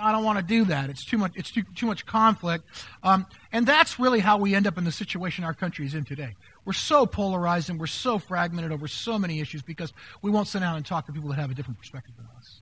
I 0.00 0.12
don't 0.12 0.24
want 0.24 0.38
to 0.38 0.44
do 0.44 0.64
that. 0.66 0.88
It's 0.88 1.04
too 1.04 1.18
much. 1.18 1.32
It's 1.34 1.50
too 1.50 1.62
too 1.74 1.86
much 1.86 2.06
conflict, 2.06 2.64
um, 3.02 3.26
and 3.52 3.66
that's 3.66 3.98
really 3.98 4.20
how 4.20 4.38
we 4.38 4.54
end 4.54 4.66
up 4.66 4.78
in 4.78 4.84
the 4.84 4.92
situation 4.92 5.44
our 5.44 5.52
country 5.52 5.84
is 5.84 5.94
in 5.94 6.04
today. 6.04 6.34
We're 6.66 6.72
so 6.72 7.06
polarized 7.06 7.70
and 7.70 7.78
we're 7.78 7.86
so 7.86 8.18
fragmented 8.18 8.72
over 8.72 8.88
so 8.88 9.20
many 9.20 9.40
issues 9.40 9.62
because 9.62 9.92
we 10.20 10.32
won't 10.32 10.48
sit 10.48 10.58
down 10.58 10.76
and 10.76 10.84
talk 10.84 11.06
to 11.06 11.12
people 11.12 11.30
that 11.30 11.38
have 11.38 11.50
a 11.50 11.54
different 11.54 11.78
perspective 11.78 12.14
than 12.16 12.26
us. 12.36 12.60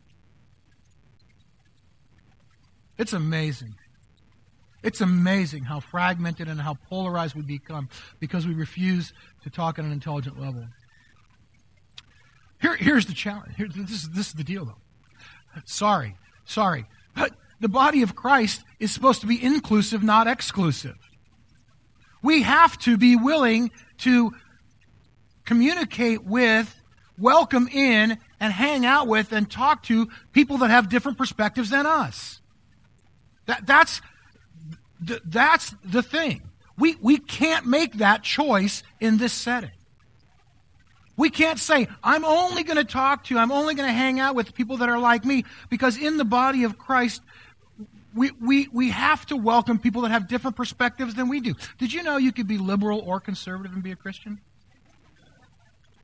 It's 2.99 3.15
amazing. 3.15 3.75
It's 4.83 5.01
amazing 5.01 5.65
how 5.65 5.81
fragmented 5.81 6.49
and 6.49 6.61
how 6.61 6.75
polarized 6.75 7.35
we 7.35 7.41
become 7.41 7.89
because 8.21 8.47
we 8.47 8.53
refuse 8.53 9.15
to 9.43 9.51
talk 9.51 9.79
at 9.79 9.87
an 9.87 9.91
intelligent 9.93 10.39
level. 10.39 10.67
Here, 12.61 12.77
here's 12.77 13.07
the 13.07 13.15
challenge. 13.15 13.57
Here, 13.57 13.69
this, 13.75 13.91
is, 13.91 14.11
this 14.11 14.27
is 14.29 14.33
the 14.35 14.45
deal, 14.45 14.67
though. 14.67 15.63
Sorry, 15.65 16.15
sorry. 16.45 16.85
But 17.17 17.33
the 17.59 17.69
body 17.71 18.03
of 18.03 18.15
Christ 18.15 18.65
is 18.79 18.93
supposed 18.93 19.23
to 19.23 19.27
be 19.27 19.43
inclusive, 19.43 20.03
not 20.03 20.27
exclusive. 20.27 20.97
We 22.23 22.43
have 22.43 22.79
to 22.81 22.97
be 22.97 23.17
willing 23.17 23.71
to 23.99 24.33
communicate 25.45 26.25
with, 26.25 26.75
welcome 27.19 27.69
in, 27.69 28.19
and 28.41 28.53
hang 28.53 28.85
out 28.85 29.07
with 29.07 29.33
and 29.33 29.51
talk 29.51 29.83
to 29.85 30.09
people 30.33 30.59
that 30.59 30.71
have 30.71 30.89
different 30.89 31.19
perspectives 31.19 31.71
than 31.71 31.87
us. 31.87 32.41
That, 33.47 33.67
that's, 33.67 34.01
that's 35.01 35.75
the 35.85 36.03
thing. 36.03 36.43
We, 36.77 36.97
we 37.01 37.19
can't 37.19 37.67
make 37.67 37.95
that 37.95 38.23
choice 38.23 38.83
in 39.01 39.19
this 39.19 39.33
setting. 39.33 39.71
We 41.17 41.31
can't 41.31 41.61
say, 41.61 41.87
I'm 42.03 42.25
only 42.25 42.65
going 42.65 42.79
to 42.79 42.85
talk 42.85 43.25
to, 43.25 43.39
I'm 43.39 43.53
only 43.53 43.75
going 43.75 43.89
to 43.89 43.93
hang 43.93 44.19
out 44.19 44.35
with 44.35 44.55
people 44.55 44.79
that 44.79 44.89
are 44.89 44.99
like 44.99 45.25
me, 45.25 45.45
because 45.71 45.97
in 45.97 46.17
the 46.17 46.25
body 46.25 46.65
of 46.65 46.77
Christ, 46.77 47.23
we, 48.15 48.31
we, 48.41 48.69
we 48.73 48.91
have 48.91 49.27
to 49.27 49.37
welcome 49.37 49.79
people 49.79 50.03
that 50.03 50.11
have 50.11 50.29
different 50.29 50.57
perspectives 50.57 51.15
than 51.15 51.29
we 51.29 51.41
do. 51.41 51.55
Did 51.79 51.93
you 51.93 52.03
know 52.03 52.17
you 52.17 52.33
could 52.33 52.47
be 52.47 52.59
liberal 52.59 53.01
or 53.01 53.21
conservative 53.21 53.73
and 53.73 53.83
be 53.83 53.91
a 53.91 53.97
Christian? 53.97 54.41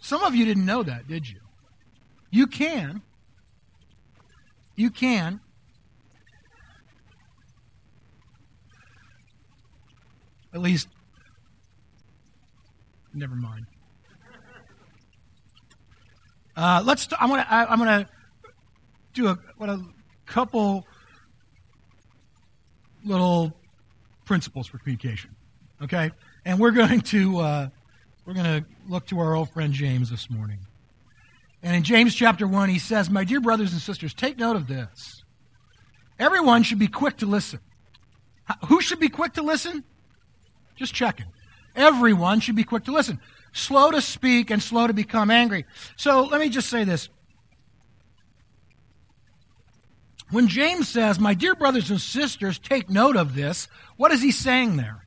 Some 0.01 0.23
of 0.23 0.35
you 0.35 0.45
didn't 0.45 0.67
know 0.67 0.83
that, 0.83 1.07
did 1.07 1.29
you? 1.29 1.39
You 2.31 2.47
can. 2.47 3.03
You 4.77 4.91
can. 4.91 5.41
At 10.53 10.61
least, 10.61 10.89
never 13.15 13.37
mind. 13.37 13.67
Uh, 16.57 16.83
let's. 16.85 17.07
T- 17.07 17.15
I'm 17.21 17.29
gonna. 17.29 17.47
I, 17.49 17.67
I'm 17.67 17.79
gonna 17.79 18.09
do 19.15 19.29
a 19.29 19.39
what 19.59 19.69
a 19.69 19.81
couple 20.27 20.87
little 23.05 23.57
principles 24.25 24.67
for 24.67 24.79
communication. 24.79 25.35
Okay, 25.83 26.11
and 26.45 26.59
we're 26.59 26.71
going 26.73 27.01
to 27.01 27.39
uh, 27.39 27.69
we're 28.27 28.35
going 28.35 28.63
to 28.63 28.67
look 28.89 29.07
to 29.07 29.19
our 29.19 29.35
old 29.35 29.51
friend 29.51 29.73
James 29.73 30.11
this 30.11 30.31
morning. 30.31 30.59
And 31.63 31.77
in 31.77 31.83
James 31.83 32.15
chapter 32.15 32.47
1, 32.47 32.69
he 32.69 32.79
says, 32.79 33.11
My 33.11 33.25
dear 33.25 33.41
brothers 33.41 33.73
and 33.73 33.81
sisters, 33.81 34.15
take 34.15 34.39
note 34.39 34.57
of 34.57 34.67
this. 34.67 35.25
Everyone 36.19 36.63
should 36.63 36.79
be 36.79 36.89
quick 36.89 37.19
to 37.19 37.27
listen. 37.27 37.61
Who 38.69 38.81
should 38.81 39.01
be 39.01 39.09
quick 39.09 39.35
to 39.35 39.43
listen? 39.43 39.85
Just 40.77 40.95
checking. 40.95 41.27
Everyone 41.77 42.41
should 42.41 42.57
be 42.57 42.65
quick 42.65 42.85
to 42.85 42.93
listen. 42.93 43.21
Slow 43.53 43.91
to 43.91 44.01
speak 44.01 44.51
and 44.51 44.63
slow 44.63 44.87
to 44.87 44.93
become 44.93 45.31
angry. 45.31 45.67
So 45.97 46.25
let 46.25 46.41
me 46.41 46.49
just 46.49 46.69
say 46.69 46.85
this. 46.85 47.09
When 50.31 50.49
James 50.49 50.89
says, 50.89 51.19
My 51.19 51.35
dear 51.35 51.55
brothers 51.55 51.91
and 51.91 52.01
sisters, 52.01 52.59
take 52.59 52.89
note 52.89 53.17
of 53.17 53.35
this, 53.35 53.69
what 53.97 54.13
is 54.13 54.23
he 54.23 54.31
saying 54.31 54.77
there? 54.77 55.05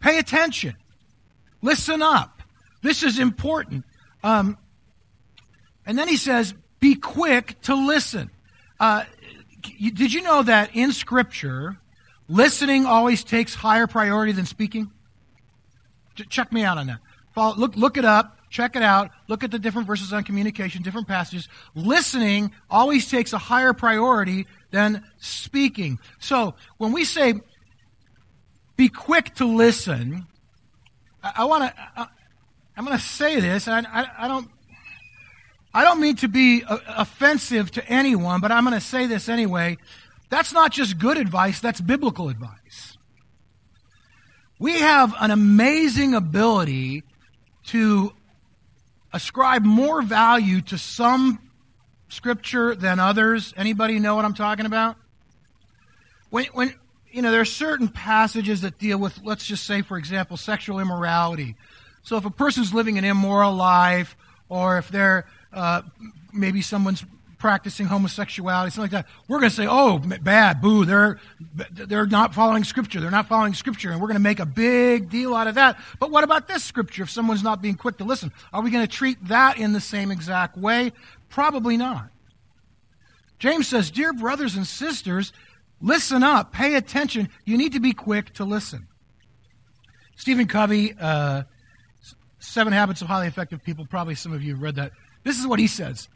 Pay 0.00 0.18
attention. 0.18 0.76
Listen 1.62 2.02
up. 2.02 2.42
This 2.82 3.02
is 3.02 3.18
important. 3.18 3.84
Um, 4.22 4.56
and 5.86 5.98
then 5.98 6.08
he 6.08 6.16
says, 6.16 6.54
be 6.80 6.94
quick 6.94 7.60
to 7.62 7.74
listen. 7.74 8.30
Uh, 8.78 9.04
did 9.62 10.12
you 10.12 10.22
know 10.22 10.42
that 10.42 10.74
in 10.74 10.92
Scripture, 10.92 11.78
listening 12.28 12.86
always 12.86 13.22
takes 13.22 13.54
higher 13.54 13.86
priority 13.86 14.32
than 14.32 14.46
speaking? 14.46 14.90
check 16.28 16.52
me 16.52 16.62
out 16.62 16.76
on 16.76 16.86
that. 16.86 17.00
Look, 17.58 17.76
look 17.76 17.96
it 17.96 18.04
up. 18.04 18.38
Check 18.50 18.74
it 18.74 18.82
out. 18.82 19.10
Look 19.28 19.44
at 19.44 19.52
the 19.52 19.58
different 19.60 19.86
verses 19.86 20.12
on 20.12 20.24
communication, 20.24 20.82
different 20.82 21.06
passages. 21.06 21.48
Listening 21.74 22.50
always 22.68 23.08
takes 23.08 23.32
a 23.32 23.38
higher 23.38 23.72
priority 23.72 24.46
than 24.72 25.04
speaking. 25.18 26.00
So 26.18 26.54
when 26.76 26.92
we 26.92 27.04
say 27.04 27.34
be 28.76 28.88
quick 28.88 29.34
to 29.36 29.44
listen, 29.44 30.26
I, 31.22 31.32
I 31.36 31.44
want 31.44 31.64
to. 31.64 32.08
I'm 32.76 32.84
going 32.86 32.96
to 32.96 33.04
say 33.04 33.38
this. 33.38 33.68
I, 33.68 33.80
I, 33.80 34.06
I, 34.20 34.28
don't. 34.28 34.50
I 35.74 35.84
don't 35.84 36.00
mean 36.00 36.16
to 36.16 36.28
be 36.28 36.64
uh, 36.64 36.78
offensive 36.88 37.70
to 37.72 37.86
anyone, 37.86 38.40
but 38.40 38.50
I'm 38.50 38.64
going 38.64 38.74
to 38.74 38.80
say 38.80 39.06
this 39.06 39.28
anyway. 39.28 39.76
That's 40.30 40.52
not 40.52 40.72
just 40.72 40.98
good 40.98 41.18
advice. 41.18 41.60
That's 41.60 41.80
biblical 41.80 42.30
advice. 42.30 42.96
We 44.58 44.80
have 44.80 45.14
an 45.20 45.30
amazing 45.30 46.14
ability 46.14 47.04
to 47.66 48.14
ascribe 49.12 49.64
more 49.64 50.02
value 50.02 50.60
to 50.62 50.78
some 50.78 51.38
scripture 52.08 52.74
than 52.74 52.98
others. 52.98 53.54
Anybody 53.56 53.98
know 53.98 54.14
what 54.14 54.24
I'm 54.24 54.34
talking 54.34 54.66
about? 54.66 54.96
When, 56.30 56.46
when 56.52 56.74
you 57.10 57.22
know, 57.22 57.30
there 57.30 57.40
are 57.40 57.44
certain 57.44 57.88
passages 57.88 58.60
that 58.60 58.78
deal 58.78 58.98
with, 58.98 59.18
let's 59.24 59.44
just 59.44 59.64
say, 59.64 59.82
for 59.82 59.98
example, 59.98 60.36
sexual 60.36 60.78
immorality. 60.78 61.56
So 62.02 62.16
if 62.16 62.24
a 62.24 62.30
person's 62.30 62.72
living 62.72 62.98
an 62.98 63.04
immoral 63.04 63.54
life, 63.54 64.16
or 64.48 64.78
if 64.78 64.88
they're 64.88 65.26
uh, 65.52 65.82
maybe 66.32 66.62
someone's 66.62 67.04
practicing 67.40 67.86
homosexuality, 67.86 68.70
something 68.70 68.92
like 68.92 69.04
that, 69.04 69.10
we're 69.26 69.40
going 69.40 69.50
to 69.50 69.56
say, 69.56 69.66
"Oh, 69.68 69.98
bad, 69.98 70.60
boo! 70.60 70.84
They're 70.84 71.18
they're 71.72 72.06
not 72.06 72.34
following 72.34 72.62
Scripture. 72.62 73.00
They're 73.00 73.10
not 73.10 73.26
following 73.26 73.54
Scripture," 73.54 73.90
and 73.90 74.00
we're 74.00 74.06
going 74.06 74.14
to 74.14 74.20
make 74.20 74.38
a 74.38 74.46
big 74.46 75.10
deal 75.10 75.34
out 75.34 75.48
of 75.48 75.56
that. 75.56 75.80
But 75.98 76.12
what 76.12 76.22
about 76.22 76.46
this 76.46 76.62
Scripture? 76.62 77.02
If 77.02 77.10
someone's 77.10 77.42
not 77.42 77.60
being 77.60 77.74
quick 77.74 77.96
to 77.98 78.04
listen, 78.04 78.30
are 78.52 78.62
we 78.62 78.70
going 78.70 78.86
to 78.86 78.92
treat 78.92 79.26
that 79.26 79.58
in 79.58 79.72
the 79.72 79.80
same 79.80 80.12
exact 80.12 80.56
way? 80.56 80.92
Probably 81.28 81.76
not. 81.76 82.10
James 83.40 83.66
says, 83.66 83.90
"Dear 83.90 84.12
brothers 84.12 84.54
and 84.54 84.66
sisters." 84.66 85.32
Listen 85.82 86.22
up, 86.22 86.52
pay 86.52 86.74
attention. 86.74 87.30
You 87.46 87.56
need 87.56 87.72
to 87.72 87.80
be 87.80 87.94
quick 87.94 88.34
to 88.34 88.44
listen. 88.44 88.86
Stephen 90.14 90.46
Covey, 90.46 90.94
uh, 91.00 91.44
Seven 92.38 92.74
Habits 92.74 93.00
of 93.00 93.08
Highly 93.08 93.28
Effective 93.28 93.64
People, 93.64 93.86
probably 93.86 94.14
some 94.14 94.34
of 94.34 94.42
you 94.42 94.52
have 94.52 94.62
read 94.62 94.74
that. 94.74 94.92
This 95.24 95.38
is 95.38 95.46
what 95.46 95.58
he 95.58 95.66
says 95.66 96.06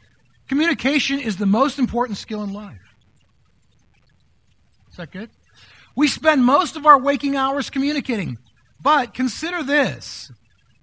Communication 0.47 1.19
is 1.19 1.37
the 1.37 1.45
most 1.45 1.79
important 1.79 2.17
skill 2.17 2.43
in 2.43 2.53
life. 2.53 2.77
Is 4.91 4.97
that 4.97 5.11
good? 5.11 5.29
We 5.95 6.07
spend 6.07 6.43
most 6.43 6.75
of 6.75 6.85
our 6.85 6.99
waking 6.99 7.35
hours 7.35 7.69
communicating. 7.69 8.37
But 8.81 9.13
consider 9.13 9.63
this. 9.63 10.31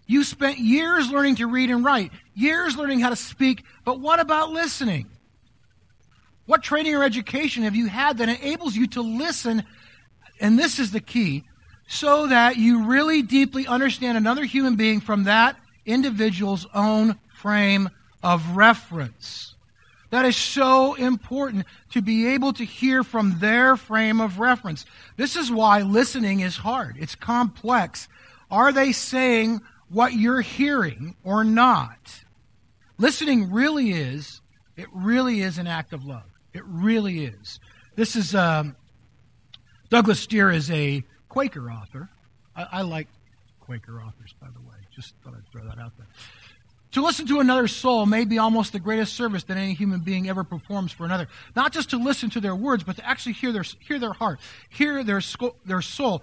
You 0.07 0.25
spent 0.25 0.59
years 0.59 1.11
learning 1.11 1.37
to 1.37 1.47
read 1.47 1.71
and 1.71 1.85
write, 1.85 2.11
years 2.35 2.77
learning 2.77 3.01
how 3.01 3.11
to 3.11 3.17
speak, 3.17 3.65
but 3.85 4.01
what 4.01 4.21
about 4.21 4.51
listening? 4.51 5.09
What 6.47 6.63
training 6.63 6.95
or 6.95 7.05
education 7.05 7.63
have 7.63 7.77
you 7.77 7.87
had 7.87 8.19
that 8.19 8.29
enables 8.29 8.75
you 8.75 8.89
to 8.89 9.03
listen? 9.03 9.63
And 10.41 10.59
this 10.59 10.79
is 10.79 10.91
the 10.91 11.01
key 11.01 11.45
so 11.87 12.27
that 12.27 12.57
you 12.57 12.85
really 12.87 13.23
deeply 13.23 13.67
understand 13.67 14.19
another 14.19 14.45
human 14.45 14.77
being 14.77 15.01
from 15.01 15.25
that 15.25 15.57
individual's 15.87 16.67
own 16.75 17.19
frame 17.35 17.89
of 18.23 18.57
reference. 18.57 19.52
That 20.13 20.27
is 20.27 20.37
so 20.37 20.93
important 20.93 21.65
to 21.93 22.03
be 22.03 22.27
able 22.35 22.53
to 22.53 22.67
hear 22.67 23.03
from 23.03 23.39
their 23.39 23.79
frame 23.79 24.21
of 24.21 24.39
reference. 24.39 24.85
This 25.17 25.37
is 25.37 25.51
why 25.51 25.81
listening 25.81 26.41
is 26.41 26.59
hard. 26.59 26.97
It's 26.99 27.15
complex. 27.15 28.09
Are 28.51 28.73
they 28.73 28.93
saying 28.93 29.63
what 29.89 30.13
you're 30.13 30.43
hearing 30.43 31.17
or 31.25 31.45
not? 31.45 32.25
Listening 32.99 33.51
really 33.51 33.93
is, 33.93 34.43
it 34.77 34.87
really 34.93 35.41
is 35.41 35.57
an 35.57 35.67
act 35.67 35.95
of 35.95 36.05
love. 36.05 36.29
It 36.53 36.63
really 36.67 37.25
is. 37.25 37.59
This 37.97 38.15
is 38.15 38.35
um, 38.35 38.77
Douglas 39.89 40.21
Steere 40.21 40.51
is 40.51 40.71
a 40.71 41.03
Quaker 41.31 41.71
author. 41.71 42.11
I, 42.55 42.67
I 42.71 42.83
like 42.83 43.09
Quaker 43.61 44.03
authors, 44.03 44.35
by 44.39 44.49
the 44.53 44.61
way. 44.61 44.77
Just 44.95 45.15
thought 45.25 45.33
I'd 45.33 45.51
throw 45.51 45.65
that 45.65 45.79
out 45.79 45.97
there. 45.97 46.07
To 46.93 47.03
listen 47.03 47.27
to 47.29 47.41
another 47.41 47.69
soul 47.69 48.05
may 48.05 48.27
be 48.27 48.39
almost 48.39 48.73
the 48.73 48.79
greatest 48.79 49.15
service 49.15 49.45
that 49.45 49.57
any 49.57 49.73
human 49.73 50.01
being 50.01 50.29
ever 50.29 50.45
performs 50.45 50.93
for 50.93 51.05
another. 51.05 51.27
Not 51.57 51.73
just 51.73 51.91
to 51.91 51.97
listen 51.97 52.29
to 52.31 52.41
their 52.41 52.55
words, 52.55 52.85
but 52.85 52.97
to 52.97 53.09
actually 53.09 53.33
hear 53.33 53.51
their, 53.51 53.65
hear 53.81 53.99
their 53.99 54.13
heart, 54.13 54.41
hear 54.69 55.03
their, 55.03 55.23
their 55.65 55.81
soul. 55.81 56.23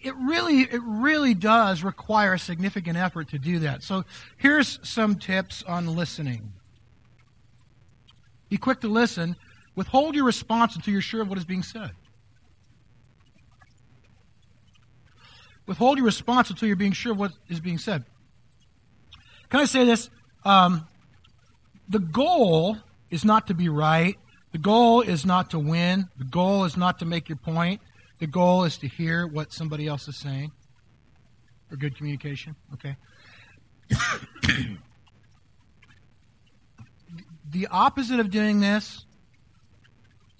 It 0.00 0.14
really, 0.16 0.60
it 0.60 0.80
really 0.84 1.34
does 1.34 1.82
require 1.82 2.34
a 2.34 2.38
significant 2.38 2.96
effort 2.96 3.30
to 3.30 3.38
do 3.38 3.58
that. 3.60 3.82
So 3.82 4.04
here's 4.36 4.78
some 4.88 5.16
tips 5.16 5.64
on 5.64 5.96
listening. 5.96 6.52
Be 8.48 8.58
quick 8.58 8.80
to 8.82 8.88
listen. 8.88 9.34
Withhold 9.74 10.14
your 10.14 10.24
response 10.24 10.76
until 10.76 10.92
you're 10.92 11.02
sure 11.02 11.22
of 11.22 11.28
what 11.28 11.38
is 11.38 11.44
being 11.44 11.62
said. 11.64 11.90
Withhold 15.66 15.98
your 15.98 16.06
response 16.06 16.50
until 16.50 16.68
you're 16.68 16.76
being 16.76 16.92
sure 16.92 17.12
of 17.12 17.18
what 17.18 17.32
is 17.48 17.58
being 17.58 17.78
said. 17.78 18.04
Can 19.52 19.60
I 19.60 19.66
say 19.66 19.84
this? 19.84 20.08
Um, 20.46 20.88
the 21.86 21.98
goal 21.98 22.78
is 23.10 23.22
not 23.22 23.48
to 23.48 23.54
be 23.54 23.68
right. 23.68 24.16
The 24.52 24.58
goal 24.58 25.02
is 25.02 25.26
not 25.26 25.50
to 25.50 25.58
win. 25.58 26.08
The 26.16 26.24
goal 26.24 26.64
is 26.64 26.74
not 26.74 27.00
to 27.00 27.04
make 27.04 27.28
your 27.28 27.36
point. 27.36 27.82
The 28.18 28.26
goal 28.26 28.64
is 28.64 28.78
to 28.78 28.88
hear 28.88 29.26
what 29.26 29.52
somebody 29.52 29.86
else 29.86 30.08
is 30.08 30.16
saying. 30.16 30.52
For 31.68 31.76
good 31.76 31.98
communication, 31.98 32.56
okay? 32.72 32.96
the 37.50 37.66
opposite 37.70 38.20
of 38.20 38.30
doing 38.30 38.60
this, 38.60 39.04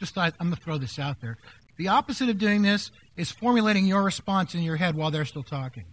just 0.00 0.16
I, 0.16 0.28
I'm 0.40 0.46
going 0.46 0.56
to 0.56 0.62
throw 0.62 0.78
this 0.78 0.98
out 0.98 1.20
there. 1.20 1.36
The 1.76 1.88
opposite 1.88 2.30
of 2.30 2.38
doing 2.38 2.62
this 2.62 2.90
is 3.18 3.30
formulating 3.30 3.84
your 3.84 4.02
response 4.02 4.54
in 4.54 4.62
your 4.62 4.76
head 4.76 4.94
while 4.94 5.10
they're 5.10 5.26
still 5.26 5.42
talking. 5.42 5.84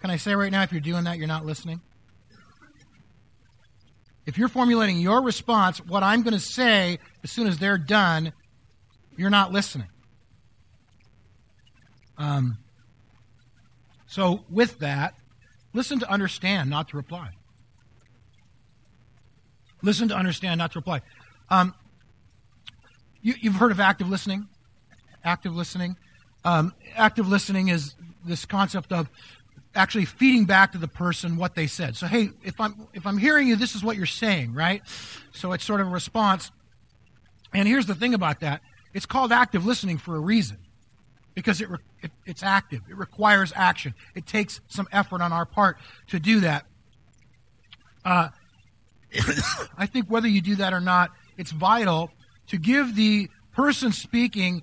Can 0.00 0.10
I 0.10 0.16
say 0.16 0.34
right 0.34 0.50
now, 0.50 0.62
if 0.62 0.72
you're 0.72 0.80
doing 0.80 1.04
that, 1.04 1.18
you're 1.18 1.28
not 1.28 1.44
listening? 1.44 1.80
If 4.26 4.38
you're 4.38 4.48
formulating 4.48 4.98
your 4.98 5.22
response, 5.22 5.78
what 5.78 6.02
I'm 6.02 6.22
going 6.22 6.34
to 6.34 6.40
say 6.40 6.98
as 7.24 7.30
soon 7.30 7.46
as 7.46 7.58
they're 7.58 7.78
done, 7.78 8.32
you're 9.16 9.30
not 9.30 9.52
listening. 9.52 9.88
Um, 12.16 12.58
so, 14.06 14.44
with 14.50 14.78
that, 14.80 15.14
listen 15.72 15.98
to 16.00 16.10
understand, 16.10 16.70
not 16.70 16.88
to 16.88 16.96
reply. 16.96 17.30
Listen 19.82 20.08
to 20.08 20.14
understand, 20.14 20.58
not 20.58 20.72
to 20.72 20.78
reply. 20.78 21.00
Um, 21.48 21.74
you, 23.22 23.34
have 23.44 23.54
heard 23.54 23.72
of 23.72 23.80
active 23.80 24.08
listening? 24.08 24.48
Active 25.24 25.54
listening? 25.54 25.96
Um, 26.44 26.74
active 26.94 27.28
listening 27.28 27.68
is 27.68 27.94
this 28.24 28.44
concept 28.44 28.92
of 28.92 29.08
actually 29.74 30.04
feeding 30.04 30.44
back 30.44 30.72
to 30.72 30.78
the 30.78 30.88
person 30.88 31.36
what 31.36 31.54
they 31.54 31.66
said. 31.66 31.96
So, 31.96 32.06
hey, 32.06 32.30
if 32.42 32.60
I'm 32.60 32.88
if 32.92 33.06
I'm 33.06 33.18
hearing 33.18 33.48
you, 33.48 33.56
this 33.56 33.74
is 33.74 33.84
what 33.84 33.96
you're 33.96 34.06
saying, 34.06 34.54
right? 34.54 34.82
So 35.32 35.52
it's 35.52 35.64
sort 35.64 35.80
of 35.80 35.86
a 35.86 35.90
response. 35.90 36.50
And 37.52 37.66
here's 37.66 37.86
the 37.86 37.94
thing 37.94 38.14
about 38.14 38.40
that: 38.40 38.62
it's 38.94 39.06
called 39.06 39.32
active 39.32 39.64
listening 39.66 39.98
for 39.98 40.16
a 40.16 40.20
reason, 40.20 40.58
because 41.34 41.60
it, 41.60 41.68
it 42.02 42.10
it's 42.26 42.42
active. 42.42 42.82
It 42.88 42.96
requires 42.96 43.52
action. 43.54 43.94
It 44.14 44.26
takes 44.26 44.60
some 44.68 44.88
effort 44.92 45.20
on 45.20 45.32
our 45.32 45.46
part 45.46 45.78
to 46.08 46.18
do 46.18 46.40
that. 46.40 46.66
Uh, 48.04 48.28
I 49.76 49.86
think 49.86 50.06
whether 50.06 50.28
you 50.28 50.40
do 50.40 50.56
that 50.56 50.72
or 50.72 50.80
not, 50.80 51.10
it's 51.36 51.50
vital 51.50 52.10
to 52.48 52.58
give 52.58 52.96
the 52.96 53.28
person 53.52 53.92
speaking 53.92 54.62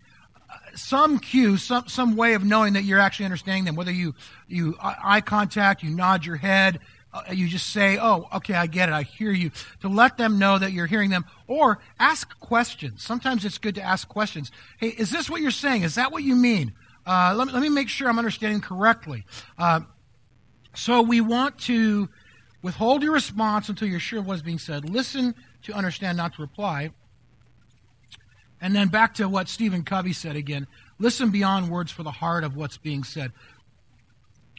some 0.77 1.19
cue, 1.19 1.57
some, 1.57 1.87
some 1.87 2.15
way 2.15 2.33
of 2.33 2.43
knowing 2.43 2.73
that 2.73 2.83
you're 2.83 2.99
actually 2.99 3.25
understanding 3.25 3.65
them, 3.65 3.75
whether 3.75 3.91
you, 3.91 4.13
you 4.47 4.75
eye 4.81 5.21
contact, 5.21 5.83
you 5.83 5.89
nod 5.89 6.25
your 6.25 6.35
head, 6.35 6.79
uh, 7.13 7.23
you 7.31 7.47
just 7.47 7.71
say, 7.71 7.97
oh, 7.99 8.27
okay, 8.35 8.53
I 8.53 8.67
get 8.67 8.89
it, 8.89 8.93
I 8.93 9.03
hear 9.03 9.31
you, 9.31 9.51
to 9.81 9.87
let 9.87 10.17
them 10.17 10.37
know 10.39 10.59
that 10.59 10.71
you're 10.71 10.85
hearing 10.85 11.09
them, 11.09 11.25
or 11.47 11.79
ask 11.99 12.37
questions. 12.39 13.03
Sometimes 13.03 13.45
it's 13.45 13.57
good 13.57 13.75
to 13.75 13.81
ask 13.81 14.07
questions. 14.07 14.51
Hey, 14.77 14.89
is 14.89 15.09
this 15.09 15.29
what 15.29 15.41
you're 15.41 15.51
saying? 15.51 15.83
Is 15.83 15.95
that 15.95 16.11
what 16.11 16.23
you 16.23 16.35
mean? 16.35 16.73
Uh, 17.05 17.33
let, 17.35 17.47
me, 17.47 17.53
let 17.53 17.61
me 17.61 17.69
make 17.69 17.89
sure 17.89 18.09
I'm 18.09 18.17
understanding 18.17 18.61
correctly. 18.61 19.25
Uh, 19.57 19.81
so 20.75 21.01
we 21.01 21.21
want 21.21 21.57
to 21.61 22.09
withhold 22.61 23.01
your 23.01 23.13
response 23.13 23.69
until 23.69 23.87
you're 23.87 23.99
sure 23.99 24.19
of 24.19 24.27
what's 24.27 24.41
being 24.41 24.59
said. 24.59 24.89
Listen 24.89 25.33
to 25.63 25.73
understand, 25.73 26.17
not 26.17 26.35
to 26.35 26.41
reply. 26.41 26.91
And 28.59 28.75
then 28.75 28.87
back 28.87 29.15
to 29.15 29.29
what 29.29 29.49
Stephen 29.49 29.83
Covey 29.83 30.13
said 30.13 30.35
again 30.35 30.67
listen 30.99 31.29
beyond 31.29 31.69
words 31.69 31.91
for 31.91 32.03
the 32.03 32.11
heart 32.11 32.43
of 32.43 32.55
what's 32.55 32.77
being 32.77 33.03
said. 33.03 33.31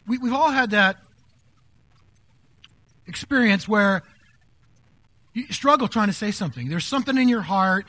We, 0.07 0.19
we've 0.19 0.33
all 0.33 0.51
had 0.51 0.71
that 0.71 0.99
experience 3.07 3.67
where 3.67 4.03
you 5.35 5.53
struggle 5.53 5.89
trying 5.89 6.09
to 6.09 6.13
say 6.13 6.31
something. 6.31 6.69
There's 6.69 6.87
something 6.87 7.17
in 7.19 7.29
your 7.29 7.41
heart, 7.41 7.87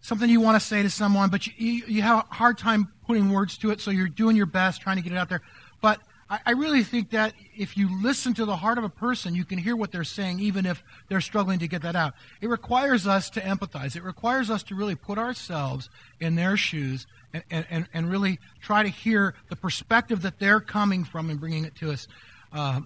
something 0.00 0.28
you 0.30 0.40
want 0.40 0.60
to 0.60 0.64
say 0.64 0.82
to 0.82 0.90
someone, 0.90 1.30
but 1.30 1.46
you, 1.46 1.52
you, 1.56 1.82
you 1.86 2.02
have 2.02 2.26
a 2.30 2.34
hard 2.34 2.58
time 2.58 2.92
putting 3.06 3.30
words 3.30 3.58
to 3.58 3.70
it, 3.70 3.80
so 3.80 3.90
you're 3.90 4.08
doing 4.08 4.36
your 4.36 4.46
best 4.46 4.80
trying 4.80 4.96
to 4.96 5.02
get 5.02 5.12
it 5.12 5.16
out 5.16 5.28
there. 5.28 5.42
But 5.80 6.00
I, 6.30 6.38
I 6.46 6.50
really 6.52 6.84
think 6.84 7.10
that 7.10 7.34
if 7.56 7.76
you 7.76 8.00
listen 8.02 8.32
to 8.34 8.44
the 8.44 8.56
heart 8.56 8.78
of 8.78 8.84
a 8.84 8.88
person, 8.88 9.34
you 9.34 9.44
can 9.44 9.58
hear 9.58 9.74
what 9.74 9.90
they're 9.90 10.04
saying, 10.04 10.38
even 10.40 10.64
if 10.64 10.82
they're 11.08 11.20
struggling 11.20 11.58
to 11.58 11.68
get 11.68 11.82
that 11.82 11.96
out. 11.96 12.14
It 12.40 12.48
requires 12.48 13.06
us 13.06 13.28
to 13.30 13.40
empathize. 13.40 13.96
It 13.96 14.04
requires 14.04 14.48
us 14.48 14.62
to 14.64 14.74
really 14.74 14.94
put 14.94 15.18
ourselves 15.18 15.90
in 16.20 16.36
their 16.36 16.56
shoes 16.56 17.06
and, 17.32 17.66
and, 17.68 17.88
and 17.92 18.10
really 18.10 18.38
try 18.60 18.82
to 18.82 18.88
hear 18.88 19.34
the 19.48 19.56
perspective 19.56 20.22
that 20.22 20.38
they're 20.38 20.60
coming 20.60 21.04
from 21.04 21.28
and 21.30 21.40
bringing 21.40 21.64
it 21.64 21.74
to 21.76 21.90
us. 21.90 22.06
Uh, 22.52 22.80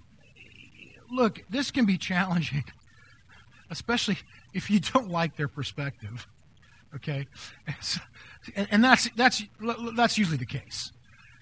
look, 1.10 1.44
this 1.50 1.70
can 1.70 1.84
be 1.84 1.98
challenging, 1.98 2.64
especially 3.70 4.16
if 4.54 4.70
you 4.70 4.80
don't 4.80 5.10
like 5.10 5.36
their 5.36 5.48
perspective. 5.48 6.26
Okay, 6.94 7.26
and, 8.54 8.68
and 8.70 8.84
that's 8.84 9.10
that's 9.16 9.42
that's 9.96 10.16
usually 10.16 10.36
the 10.36 10.46
case. 10.46 10.92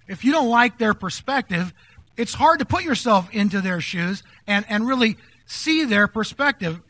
If 0.08 0.24
you 0.24 0.32
don't 0.32 0.48
like 0.48 0.78
their 0.78 0.94
perspective, 0.94 1.74
it's 2.16 2.34
hard 2.34 2.58
to 2.58 2.64
put 2.64 2.84
yourself 2.84 3.28
into 3.32 3.60
their 3.60 3.80
shoes 3.80 4.22
and, 4.46 4.64
and 4.68 4.86
really 4.86 5.16
see 5.46 5.84
their 5.84 6.06
perspective. 6.08 6.80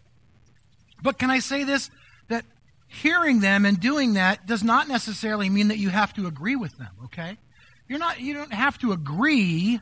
But 1.03 1.19
can 1.19 1.31
I 1.31 1.41
say 1.41 1.65
this? 1.65 1.91
That 2.29 2.45
hearing 2.87 3.41
them 3.41 3.65
and 3.65 3.79
doing 3.81 4.15
that 4.15 4.47
does 4.47 4.63
not 4.63 4.89
necessarily 4.89 5.49
mean 5.49 5.69
that 5.69 5.79
you 5.79 5.89
have 5.91 6.13
to 6.15 6.27
agree 6.27 6.57
with 6.57 6.77
them, 6.79 6.91
okay? 7.05 7.39
You're 7.89 7.99
not 7.99 8.21
you 8.21 8.35
don't 8.35 8.53
have 8.53 8.79
to 8.79 8.93
agree 8.93 9.81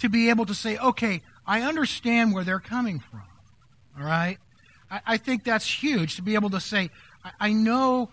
to 0.00 0.08
be 0.08 0.30
able 0.30 0.46
to 0.46 0.54
say, 0.54 0.76
okay, 0.76 1.22
I 1.46 1.62
understand 1.62 2.34
where 2.34 2.44
they're 2.44 2.60
coming 2.60 3.00
from. 3.00 3.22
All 3.98 4.04
right? 4.04 4.38
I, 4.90 5.00
I 5.06 5.16
think 5.16 5.44
that's 5.44 5.66
huge 5.66 6.16
to 6.16 6.22
be 6.22 6.34
able 6.34 6.50
to 6.50 6.60
say, 6.60 6.90
I, 7.24 7.30
I 7.40 7.52
know 7.52 8.10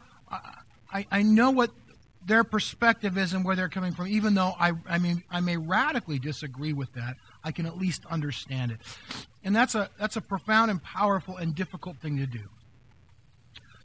I, 0.94 1.08
I 1.12 1.24
know 1.24 1.52
what 1.52 1.72
their 2.26 2.44
perspective 2.44 3.18
is 3.18 3.34
and 3.34 3.44
where 3.44 3.56
they're 3.56 3.70
coming 3.70 3.94
from, 3.94 4.08
even 4.08 4.34
though 4.34 4.54
I, 4.60 4.74
I 4.88 4.98
mean 4.98 5.24
I 5.30 5.42
may 5.42 5.58
radically 5.58 6.20
disagree 6.20 6.74
with 6.74 6.94
that, 6.94 7.18
I 7.44 7.52
can 7.52 7.66
at 7.66 7.78
least 7.78 8.06
understand 8.10 8.72
it. 8.72 8.80
And 9.44 9.56
that's 9.56 9.76
a 9.76 9.90
that's 10.00 10.16
a 10.16 10.22
profound 10.22 10.72
and 10.72 10.82
powerful 10.82 11.38
and 11.38 11.54
difficult 11.54 11.98
thing 11.98 12.18
to 12.18 12.26
do. 12.26 12.42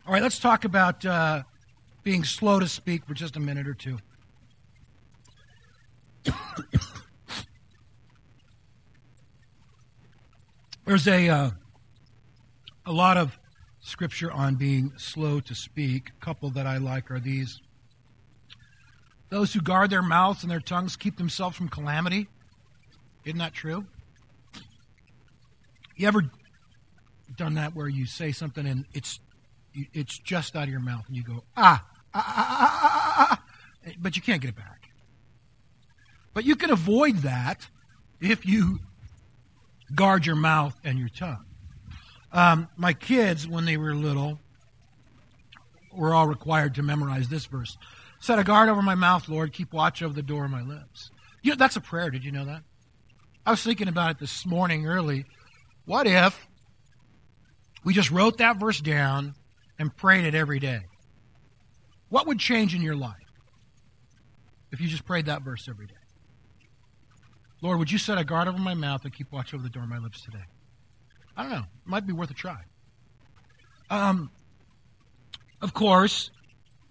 All 0.06 0.12
right, 0.12 0.22
let's 0.22 0.38
talk 0.38 0.64
about 0.64 1.04
uh, 1.04 1.42
being 2.02 2.24
slow 2.24 2.60
to 2.60 2.68
speak 2.68 3.04
for 3.04 3.12
just 3.14 3.36
a 3.36 3.40
minute 3.40 3.68
or 3.68 3.74
two. 3.74 3.98
There's 10.86 11.06
a 11.06 11.28
uh, 11.28 11.50
a 12.86 12.92
lot 12.92 13.18
of 13.18 13.38
scripture 13.80 14.32
on 14.32 14.54
being 14.54 14.92
slow 14.96 15.40
to 15.40 15.54
speak. 15.54 16.10
A 16.20 16.24
couple 16.24 16.50
that 16.50 16.66
I 16.66 16.78
like 16.78 17.10
are 17.10 17.20
these. 17.20 17.60
Those 19.30 19.52
who 19.52 19.60
guard 19.60 19.90
their 19.90 20.02
mouths 20.02 20.42
and 20.42 20.50
their 20.50 20.60
tongues 20.60 20.96
keep 20.96 21.16
themselves 21.16 21.56
from 21.56 21.68
calamity. 21.68 22.28
Isn't 23.24 23.38
that 23.38 23.52
true? 23.52 23.84
You 25.96 26.08
ever 26.08 26.22
done 27.36 27.54
that 27.54 27.74
where 27.74 27.88
you 27.88 28.06
say 28.06 28.32
something 28.32 28.66
and 28.66 28.86
it's 28.94 29.20
it's 29.92 30.18
just 30.18 30.56
out 30.56 30.64
of 30.64 30.70
your 30.70 30.80
mouth 30.80 31.04
and 31.06 31.16
you 31.16 31.22
go 31.22 31.44
ah 31.56 31.84
ah 32.14 32.24
ah 32.24 32.34
ah 32.36 32.58
ah, 32.60 32.80
ah, 32.82 33.16
ah, 33.18 33.42
ah 33.86 33.92
but 34.00 34.16
you 34.16 34.22
can't 34.22 34.40
get 34.40 34.48
it 34.48 34.56
back. 34.56 34.90
But 36.34 36.44
you 36.44 36.56
can 36.56 36.70
avoid 36.70 37.18
that 37.18 37.68
if 38.20 38.46
you 38.46 38.80
guard 39.94 40.26
your 40.26 40.36
mouth 40.36 40.78
and 40.84 40.98
your 40.98 41.08
tongue. 41.08 41.44
Um, 42.32 42.68
my 42.76 42.92
kids, 42.92 43.48
when 43.48 43.64
they 43.64 43.76
were 43.76 43.94
little, 43.94 44.38
were 45.92 46.14
all 46.14 46.26
required 46.26 46.74
to 46.74 46.82
memorize 46.82 47.28
this 47.28 47.46
verse. 47.46 47.78
Set 48.20 48.38
a 48.38 48.44
guard 48.44 48.68
over 48.68 48.82
my 48.82 48.94
mouth, 48.94 49.28
Lord. 49.28 49.52
Keep 49.52 49.72
watch 49.72 50.02
over 50.02 50.14
the 50.14 50.22
door 50.22 50.44
of 50.44 50.50
my 50.50 50.62
lips. 50.62 51.10
You 51.42 51.52
know, 51.52 51.56
that's 51.56 51.76
a 51.76 51.80
prayer. 51.80 52.10
Did 52.10 52.24
you 52.24 52.32
know 52.32 52.44
that? 52.46 52.62
I 53.46 53.50
was 53.50 53.62
thinking 53.62 53.88
about 53.88 54.10
it 54.12 54.18
this 54.18 54.44
morning 54.44 54.86
early. 54.86 55.24
What 55.84 56.06
if 56.06 56.46
we 57.84 57.94
just 57.94 58.10
wrote 58.10 58.38
that 58.38 58.58
verse 58.58 58.80
down 58.80 59.34
and 59.78 59.96
prayed 59.96 60.24
it 60.24 60.34
every 60.34 60.58
day? 60.58 60.80
What 62.08 62.26
would 62.26 62.38
change 62.38 62.74
in 62.74 62.82
your 62.82 62.96
life 62.96 63.14
if 64.72 64.80
you 64.80 64.88
just 64.88 65.04
prayed 65.06 65.26
that 65.26 65.42
verse 65.42 65.68
every 65.68 65.86
day? 65.86 65.94
Lord, 67.62 67.78
would 67.78 67.90
you 67.90 67.98
set 67.98 68.18
a 68.18 68.24
guard 68.24 68.48
over 68.48 68.58
my 68.58 68.74
mouth 68.74 69.04
and 69.04 69.12
keep 69.12 69.32
watch 69.32 69.54
over 69.54 69.62
the 69.62 69.68
door 69.68 69.82
of 69.84 69.88
my 69.88 69.98
lips 69.98 70.22
today? 70.22 70.44
I 71.36 71.42
don't 71.42 71.52
know. 71.52 71.58
It 71.58 71.86
might 71.86 72.06
be 72.06 72.12
worth 72.12 72.30
a 72.30 72.34
try. 72.34 72.58
Um, 73.90 74.30
of 75.60 75.72
course, 75.72 76.30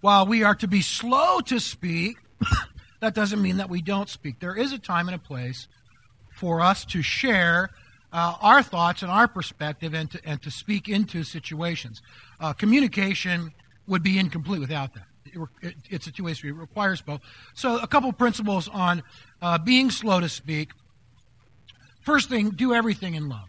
while 0.00 0.26
we 0.26 0.42
are 0.42 0.54
to 0.56 0.68
be 0.68 0.80
slow 0.80 1.40
to 1.40 1.58
speak, 1.58 2.16
that 3.00 3.14
doesn't 3.14 3.40
mean 3.40 3.58
that 3.58 3.68
we 3.68 3.82
don't 3.82 4.08
speak. 4.08 4.40
There 4.40 4.56
is 4.56 4.72
a 4.72 4.78
time 4.78 5.08
and 5.08 5.14
a 5.14 5.18
place 5.18 5.68
for 6.34 6.60
us 6.60 6.84
to 6.86 7.02
share 7.02 7.70
uh, 8.12 8.34
our 8.40 8.62
thoughts 8.62 9.02
and 9.02 9.10
our 9.10 9.28
perspective 9.28 9.94
and 9.94 10.10
to, 10.10 10.20
and 10.24 10.40
to 10.42 10.50
speak 10.50 10.88
into 10.88 11.22
situations. 11.24 12.00
Uh, 12.40 12.52
communication 12.52 13.52
would 13.86 14.02
be 14.02 14.18
incomplete 14.18 14.60
without 14.60 14.94
that. 14.94 15.04
It, 15.26 15.48
it, 15.62 15.74
it's 15.90 16.06
a 16.06 16.12
two-way 16.12 16.34
street. 16.34 16.50
It 16.50 16.54
requires 16.54 17.02
both. 17.02 17.20
So, 17.54 17.78
a 17.78 17.86
couple 17.86 18.10
principles 18.12 18.68
on 18.68 19.02
uh, 19.42 19.58
being 19.58 19.90
slow 19.90 20.20
to 20.20 20.28
speak. 20.28 20.70
First 22.00 22.30
thing, 22.30 22.50
do 22.50 22.72
everything 22.72 23.14
in 23.14 23.28
love. 23.28 23.48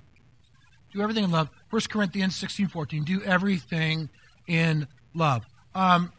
Do 0.93 1.01
everything 1.01 1.23
in 1.23 1.31
love. 1.31 1.49
1 1.69 1.81
Corinthians 1.89 2.35
16, 2.35 2.67
14. 2.67 3.03
Do 3.03 3.21
everything 3.23 4.09
in 4.47 4.87
love. 5.13 5.45
Um, 5.73 6.11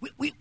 we, 0.00 0.10
we, 0.18 0.34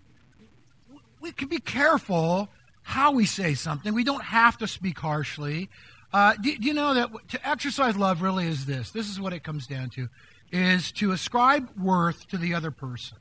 we 1.20 1.32
can 1.32 1.48
be 1.48 1.60
careful 1.60 2.50
how 2.84 3.12
we 3.12 3.26
say 3.26 3.54
something. 3.54 3.94
We 3.94 4.04
don't 4.04 4.24
have 4.24 4.58
to 4.60 4.68
speak 4.68 4.98
harshly. 5.00 5.70
Uh, 6.14 6.34
do, 6.42 6.58
do 6.58 6.68
you 6.68 6.74
know 6.74 6.94
that 6.94 7.10
to 7.30 7.48
exercise 7.48 7.98
love 7.98 8.22
really 8.22 8.48
is 8.48 8.66
this? 8.66 8.92
This 8.92 9.10
is 9.10 9.20
what 9.20 9.34
it 9.34 9.44
comes 9.44 9.68
down 9.68 9.90
to, 9.92 10.08
is 10.52 10.92
to 10.94 11.12
ascribe 11.12 11.70
worth 11.78 12.28
to 12.30 12.38
the 12.38 12.54
other 12.54 12.72
person. 12.72 13.18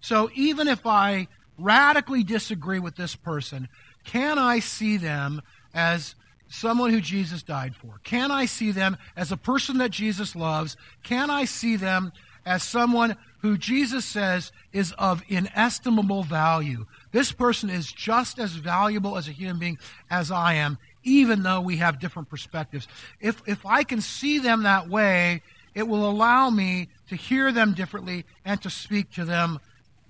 So 0.00 0.30
even 0.34 0.68
if 0.68 0.86
I 0.86 1.28
radically 1.58 2.22
disagree 2.22 2.78
with 2.78 2.96
this 2.96 3.16
person, 3.16 3.68
can 4.04 4.38
I 4.38 4.58
see 4.58 4.98
them 4.98 5.40
as 5.74 6.14
someone 6.48 6.90
who 6.90 7.00
Jesus 7.00 7.42
died 7.42 7.74
for? 7.74 7.98
Can 8.04 8.30
I 8.30 8.44
see 8.44 8.72
them 8.72 8.98
as 9.16 9.32
a 9.32 9.36
person 9.36 9.78
that 9.78 9.90
Jesus 9.90 10.36
loves? 10.36 10.76
Can 11.02 11.30
I 11.30 11.44
see 11.44 11.76
them 11.76 12.12
as 12.44 12.62
someone 12.62 13.16
who 13.46 13.56
Jesus 13.56 14.04
says 14.04 14.50
is 14.72 14.92
of 14.98 15.22
inestimable 15.28 16.24
value? 16.24 16.86
This 17.12 17.30
person 17.30 17.70
is 17.70 17.92
just 17.92 18.38
as 18.38 18.52
valuable 18.52 19.16
as 19.16 19.28
a 19.28 19.32
human 19.32 19.58
being 19.58 19.78
as 20.10 20.30
I 20.32 20.54
am, 20.54 20.78
even 21.04 21.42
though 21.42 21.60
we 21.60 21.76
have 21.76 22.00
different 22.00 22.28
perspectives. 22.28 22.88
If, 23.20 23.40
if 23.46 23.64
I 23.64 23.84
can 23.84 24.00
see 24.00 24.40
them 24.40 24.64
that 24.64 24.88
way, 24.88 25.42
it 25.74 25.86
will 25.86 26.08
allow 26.10 26.50
me 26.50 26.88
to 27.08 27.14
hear 27.14 27.52
them 27.52 27.72
differently 27.72 28.24
and 28.44 28.60
to 28.62 28.70
speak 28.70 29.12
to 29.12 29.24
them 29.24 29.60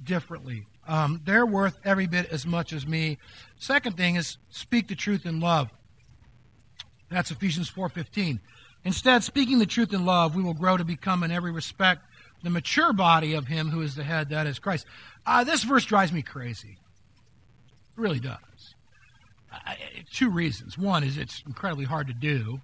differently. 0.02 0.66
Um, 0.88 1.20
they're 1.24 1.44
worth 1.44 1.78
every 1.84 2.06
bit 2.06 2.26
as 2.30 2.46
much 2.46 2.72
as 2.72 2.86
me. 2.86 3.18
Second 3.58 3.98
thing 3.98 4.16
is 4.16 4.38
speak 4.48 4.88
the 4.88 4.94
truth 4.94 5.26
in 5.26 5.40
love. 5.40 5.68
That's 7.10 7.30
Ephesians 7.30 7.68
4:15. 7.68 8.40
Instead, 8.84 9.24
speaking 9.24 9.58
the 9.58 9.66
truth 9.66 9.92
in 9.92 10.06
love, 10.06 10.36
we 10.36 10.42
will 10.42 10.54
grow 10.54 10.76
to 10.76 10.84
become 10.84 11.22
in 11.22 11.32
every 11.32 11.50
respect 11.50 12.02
the 12.42 12.50
mature 12.50 12.92
body 12.92 13.34
of 13.34 13.46
him 13.46 13.70
who 13.70 13.82
is 13.82 13.94
the 13.94 14.04
head, 14.04 14.30
that 14.30 14.46
is 14.46 14.58
Christ. 14.58 14.86
Uh, 15.24 15.44
this 15.44 15.64
verse 15.64 15.84
drives 15.84 16.12
me 16.12 16.22
crazy. 16.22 16.78
It 17.96 18.00
really 18.00 18.20
does. 18.20 18.74
Uh, 19.52 19.74
two 20.12 20.30
reasons. 20.30 20.76
One 20.76 21.02
is 21.02 21.16
it's 21.18 21.42
incredibly 21.46 21.84
hard 21.84 22.06
to 22.08 22.14
do 22.14 22.60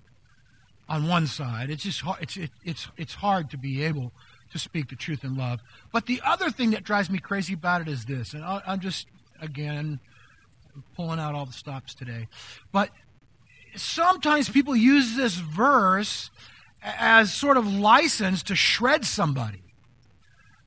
on 0.89 1.09
one 1.09 1.27
side. 1.27 1.71
It's 1.71 1.83
just 1.83 2.01
hard, 2.01 2.23
it's, 2.23 2.37
it, 2.37 2.51
it's, 2.65 2.89
it's 2.97 3.15
hard 3.15 3.51
to 3.51 3.57
be 3.57 3.83
able 3.83 4.13
to 4.53 4.59
speak 4.59 4.91
the 4.91 4.97
truth 4.97 5.25
in 5.25 5.37
love. 5.37 5.61
But 5.93 6.07
the 6.07 6.21
other 6.25 6.51
thing 6.51 6.73
that 6.73 6.85
drives 6.85 7.09
me 7.09 7.19
crazy 7.19 7.55
about 7.55 7.81
it 7.81 7.89
is 7.89 8.05
this, 8.05 8.35
and 8.35 8.45
i 8.45 8.61
am 8.67 8.81
just, 8.81 9.07
again, 9.41 10.01
pulling 10.95 11.19
out 11.19 11.35
all 11.35 11.47
the 11.47 11.53
stops 11.53 11.95
today. 11.95 12.29
But 12.71 12.91
sometimes 13.75 14.49
people 14.49 14.77
use 14.77 15.17
this 15.17 15.35
verse 15.35 16.31
as 16.83 17.33
sort 17.33 17.57
of 17.57 17.73
license 17.73 18.43
to 18.45 18.57
shred 18.57 19.05
somebody. 19.05 19.63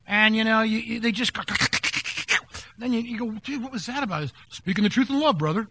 And, 0.06 0.36
you 0.36 0.44
know, 0.44 0.62
you, 0.62 0.78
you, 0.78 1.00
they 1.00 1.12
just 1.12 1.32
go, 1.32 1.42
then 2.78 2.92
you, 2.92 3.00
you, 3.00 3.18
go, 3.18 3.30
dude, 3.42 3.62
what 3.62 3.72
was 3.72 3.86
that 3.86 4.02
about? 4.02 4.32
Speaking 4.50 4.84
the 4.84 4.90
truth 4.90 5.10
in 5.10 5.20
love, 5.20 5.38
brother. 5.38 5.60
And 5.60 5.68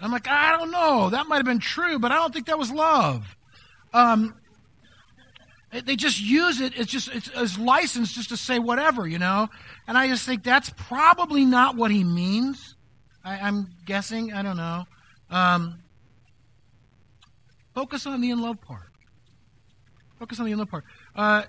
I'm 0.00 0.10
like, 0.10 0.28
I 0.28 0.56
don't 0.56 0.70
know. 0.70 1.10
That 1.10 1.28
might 1.28 1.36
have 1.36 1.44
been 1.44 1.58
true, 1.58 1.98
but 1.98 2.10
I 2.10 2.16
don't 2.16 2.32
think 2.32 2.46
that 2.46 2.58
was 2.58 2.72
love. 2.72 3.36
Um, 3.92 4.34
they 5.70 5.96
just 5.96 6.20
use 6.20 6.60
it. 6.60 6.78
It's 6.78 6.90
just 6.90 7.08
it's 7.08 7.28
as 7.30 7.58
license 7.58 8.12
just 8.12 8.28
to 8.28 8.36
say 8.36 8.58
whatever, 8.58 9.06
you 9.06 9.18
know. 9.18 9.48
And 9.86 9.96
I 9.96 10.06
just 10.08 10.26
think 10.26 10.42
that's 10.42 10.70
probably 10.76 11.46
not 11.46 11.76
what 11.76 11.90
he 11.90 12.04
means. 12.04 12.76
I, 13.24 13.48
am 13.48 13.70
guessing. 13.86 14.34
I 14.34 14.42
don't 14.42 14.58
know. 14.58 14.84
Um, 15.30 15.78
focus 17.74 18.06
on 18.06 18.20
the 18.20 18.30
in 18.30 18.42
love 18.42 18.60
part. 18.60 18.91
Focus 20.22 20.38
on 20.38 20.46
the 20.46 20.52
in 20.52 20.58
love 20.58 20.70
part. 20.70 20.84
Uh, 21.16 21.42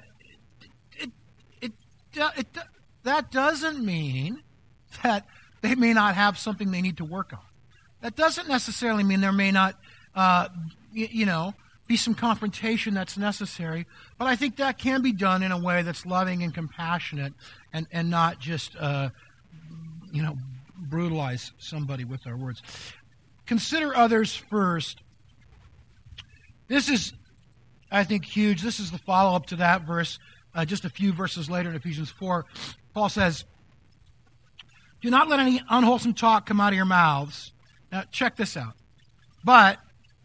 it, 0.98 1.12
it, 1.62 1.72
it, 2.12 2.38
it, 2.40 2.48
that 3.04 3.30
doesn't 3.30 3.86
mean 3.86 4.42
that 5.04 5.28
they 5.62 5.76
may 5.76 5.94
not 5.94 6.16
have 6.16 6.40
something 6.40 6.72
they 6.72 6.82
need 6.82 6.98
to 6.98 7.06
work 7.06 7.34
on. 7.34 7.46
That 8.02 8.16
doesn't 8.16 8.48
necessarily 8.48 9.04
mean 9.04 9.22
there 9.22 9.32
may 9.32 9.52
not, 9.52 9.76
uh, 10.16 10.50
you, 10.92 11.08
you 11.12 11.26
know, 11.28 11.54
be 11.86 11.98
some 11.98 12.16
confrontation 12.16 12.96
that's 12.96 13.16
necessary. 13.16 13.86
But 14.18 14.26
I 14.26 14.36
think 14.36 14.56
that 14.56 14.80
can 14.80 15.04
be 15.04 15.12
done 15.12 15.44
in 15.44 15.52
a 15.52 15.60
way 15.60 15.84
that's 15.84 16.04
loving 16.04 16.42
and 16.42 16.52
compassionate 16.52 17.34
and, 17.74 17.86
and 17.92 18.10
not 18.10 18.40
just, 18.40 18.76
uh, 18.76 19.10
you 20.12 20.24
know, 20.24 20.36
brutalize 20.76 21.52
somebody 21.60 22.06
with 22.06 22.26
our 22.26 22.36
words. 22.36 22.64
Consider 23.46 23.96
others 23.96 24.36
first. 24.36 25.04
This 26.68 26.90
is, 26.90 27.14
I 27.94 28.04
think, 28.04 28.26
huge. 28.26 28.62
This 28.62 28.80
is 28.80 28.92
the 28.92 28.98
follow 28.98 29.36
up 29.36 29.46
to 29.48 29.56
that 29.58 29.84
verse. 29.84 30.18
Uh, 30.56 30.66
just 30.66 30.84
a 30.84 30.90
few 30.90 31.14
verses 31.14 31.50
later 31.50 31.70
in 31.70 31.76
Ephesians 31.76 32.10
4, 32.10 32.46
Paul 32.94 33.10
says, 33.10 33.46
Do 35.02 35.10
not 35.10 35.30
let 35.30 35.40
any 35.40 35.62
unwholesome 35.70 36.16
talk 36.16 36.46
come 36.46 36.60
out 36.60 36.74
of 36.74 36.76
your 36.76 36.86
mouths. 36.86 37.54
Now, 37.92 38.04
check 38.12 38.36
this 38.36 38.58
out. 38.58 38.74
But 39.44 39.80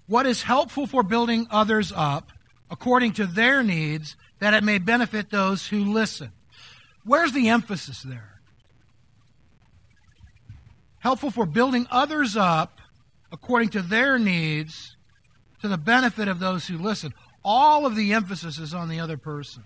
what 0.07 0.27
is 0.27 0.43
helpful 0.43 0.87
for 0.87 1.03
building 1.03 1.47
others 1.51 1.93
up 1.95 2.33
according 2.71 3.13
to 3.15 3.27
their 3.27 3.63
needs, 3.63 4.17
that 4.41 4.55
it 4.55 4.65
may 4.65 4.79
benefit 4.79 5.31
those 5.31 5.67
who 5.67 5.85
listen. 5.85 6.33
Where's 7.05 7.33
the 7.33 7.49
emphasis 7.49 8.03
there? 8.03 8.41
Helpful 10.99 11.31
for 11.31 11.47
building 11.47 11.87
others 11.91 12.37
up 12.37 12.81
according 13.31 13.71
to 13.71 13.83
their 13.83 14.19
needs 14.19 14.97
to 15.61 15.69
the 15.69 15.79
benefit 15.79 16.29
of 16.29 16.39
those 16.39 16.67
who 16.67 16.79
listen. 16.79 17.13
All 17.45 17.87
of 17.87 17.97
the 17.97 18.13
emphasis 18.13 18.59
is 18.59 18.75
on 18.75 18.89
the 18.89 19.01
other 19.01 19.17
person. 19.17 19.65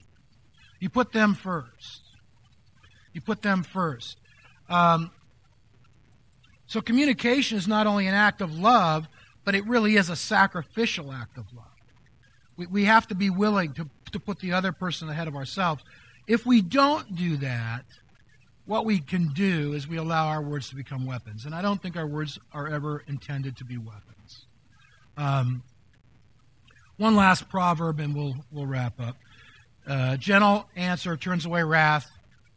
You 0.81 0.89
put 0.89 1.13
them 1.13 1.35
first. 1.35 2.03
You 3.13 3.21
put 3.21 3.43
them 3.43 3.63
first. 3.63 4.19
Um, 4.69 5.11
so 6.67 6.81
communication 6.81 7.59
is 7.59 7.69
not 7.69 7.87
only 7.87 8.07
an 8.07 8.15
act 8.15 8.41
of 8.41 8.59
love, 8.59 9.07
but 9.45 9.55
it 9.55 9.67
really 9.67 9.97
is 9.97 10.09
a 10.09 10.17
sacrificial 10.17 11.13
act 11.13 11.37
of 11.37 11.45
love. 11.55 11.67
We, 12.57 12.67
we 12.67 12.85
have 12.85 13.07
to 13.09 13.15
be 13.15 13.31
willing 13.31 13.75
to, 13.75 13.89
to 14.13 14.21
put 14.21 14.41
the 14.41 14.53
other 14.53 14.73
person 14.73 15.09
ahead 15.09 15.29
of 15.29 15.37
ourselves. 15.37 15.83
If 16.27 16.47
we 16.47 16.63
don't 16.63 17.15
do 17.15 17.37
that, 17.39 17.85
what 18.65 18.85
we 18.85 19.01
can 19.01 19.29
do 19.29 19.73
is 19.73 19.89
we 19.89 19.97
allow 19.97 20.29
our 20.29 20.41
words 20.41 20.69
to 20.71 20.77
become 20.77 21.05
weapons. 21.05 21.45
And 21.45 21.55
I 21.55 21.63
don't 21.63 21.83
think 21.83 21.97
our 21.97 22.07
words 22.07 22.39
are 22.53 22.69
ever 22.69 23.03
intended 23.07 23.57
to 23.59 23.65
be 23.65 23.77
weapons. 23.77 24.47
Um, 25.17 25.63
one 27.03 27.17
last 27.17 27.49
proverb, 27.49 27.99
and 27.99 28.15
we'll, 28.15 28.37
we'll 28.53 28.65
wrap 28.65 29.01
up. 29.01 29.17
Uh, 29.85 30.17
gentle 30.17 30.69
answer 30.77 31.17
turns 31.17 31.45
away 31.45 31.65
wrath. 31.65 32.09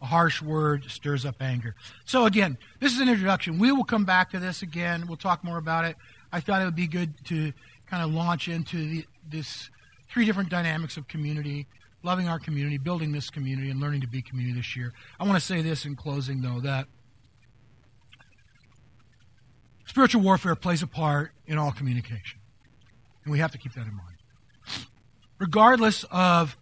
A 0.04 0.06
harsh 0.06 0.40
word 0.40 0.86
stirs 0.88 1.26
up 1.26 1.42
anger. 1.42 1.74
So, 2.06 2.26
again, 2.28 2.60
this 2.80 2.94
is 2.94 3.00
an 3.00 3.10
introduction. 3.10 3.58
We 3.58 3.72
will 3.72 3.84
come 3.84 4.06
back 4.06 4.30
to 4.32 4.40
this 4.40 4.62
again. 4.62 5.08
We'll 5.08 5.18
talk 5.18 5.44
more 5.44 5.58
about 5.58 5.86
it. 5.86 5.96
I 6.32 6.42
thought 6.42 6.62
it 6.62 6.66
would 6.66 6.76
be 6.76 6.86
good 6.86 7.14
to 7.26 7.54
kind 7.90 8.04
of 8.04 8.14
launch 8.14 8.48
into 8.48 8.78
the, 8.78 9.06
this 9.28 9.72
three 10.10 10.26
different 10.26 10.50
dynamics 10.50 10.96
of 10.96 11.08
community, 11.08 11.66
loving 12.04 12.28
our 12.28 12.38
community, 12.38 12.78
building 12.78 13.12
this 13.12 13.32
community, 13.32 13.72
and 13.72 13.80
learning 13.80 14.02
to 14.02 14.08
be 14.08 14.22
community 14.22 14.56
this 14.60 14.76
year. 14.76 14.94
I 15.20 15.24
want 15.24 15.40
to 15.40 15.46
say 15.46 15.64
this 15.64 15.86
in 15.86 15.96
closing, 15.96 16.42
though, 16.42 16.60
that 16.60 16.86
spiritual 19.88 20.22
warfare 20.22 20.56
plays 20.56 20.84
a 20.84 20.88
part 20.88 21.32
in 21.48 21.58
all 21.58 21.72
communication. 21.72 22.40
And 23.24 23.32
we 23.32 23.40
have 23.40 23.52
to 23.54 23.58
keep 23.58 23.74
that 23.74 23.88
in 23.88 23.96
mind. 23.96 24.16
Regardless 25.40 26.06
of 26.12 26.58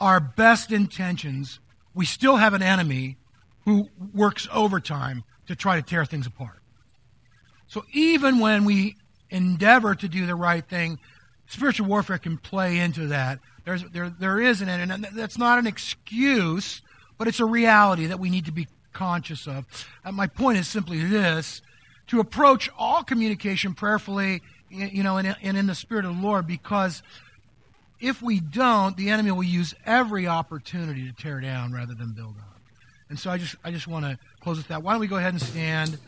our 0.00 0.18
best 0.20 0.72
intentions, 0.72 1.60
we 1.94 2.04
still 2.04 2.36
have 2.36 2.54
an 2.54 2.62
enemy 2.62 3.16
who 3.64 3.88
works 4.12 4.48
overtime 4.52 5.24
to 5.46 5.54
try 5.54 5.76
to 5.76 5.82
tear 5.82 6.04
things 6.04 6.26
apart. 6.26 6.60
So 7.68 7.84
even 7.92 8.38
when 8.38 8.64
we 8.64 8.96
endeavor 9.30 9.94
to 9.94 10.08
do 10.08 10.26
the 10.26 10.34
right 10.34 10.66
thing, 10.66 10.98
spiritual 11.46 11.86
warfare 11.86 12.18
can 12.18 12.36
play 12.36 12.78
into 12.78 13.08
that. 13.08 13.38
There's, 13.64 13.84
there, 13.92 14.10
there 14.10 14.40
is 14.40 14.60
an 14.60 14.68
and 14.68 15.06
that's 15.14 15.38
not 15.38 15.58
an 15.58 15.66
excuse, 15.66 16.82
but 17.18 17.28
it's 17.28 17.40
a 17.40 17.44
reality 17.44 18.06
that 18.06 18.18
we 18.18 18.30
need 18.30 18.46
to 18.46 18.52
be 18.52 18.66
conscious 18.92 19.46
of. 19.46 19.64
And 20.04 20.16
my 20.16 20.26
point 20.26 20.58
is 20.58 20.68
simply 20.68 21.02
this 21.04 21.62
to 22.08 22.20
approach 22.20 22.68
all 22.76 23.04
communication 23.04 23.74
prayerfully, 23.74 24.42
you 24.68 25.02
know, 25.02 25.16
and, 25.16 25.36
and 25.40 25.56
in 25.56 25.66
the 25.66 25.74
spirit 25.74 26.04
of 26.04 26.16
the 26.16 26.22
Lord, 26.22 26.46
because 26.46 27.02
if 28.02 28.20
we 28.20 28.40
don't, 28.40 28.96
the 28.96 29.10
enemy 29.10 29.30
will 29.30 29.44
use 29.44 29.74
every 29.86 30.26
opportunity 30.26 31.06
to 31.08 31.12
tear 31.12 31.40
down 31.40 31.72
rather 31.72 31.94
than 31.94 32.12
build 32.12 32.34
up. 32.36 32.60
And 33.08 33.18
so 33.18 33.30
I 33.30 33.38
just, 33.38 33.54
I 33.64 33.70
just 33.70 33.86
want 33.86 34.04
to 34.04 34.18
close 34.40 34.56
with 34.56 34.68
that. 34.68 34.82
Why 34.82 34.92
don't 34.92 35.00
we 35.00 35.06
go 35.06 35.16
ahead 35.16 35.32
and 35.32 35.40
stand? 35.40 35.98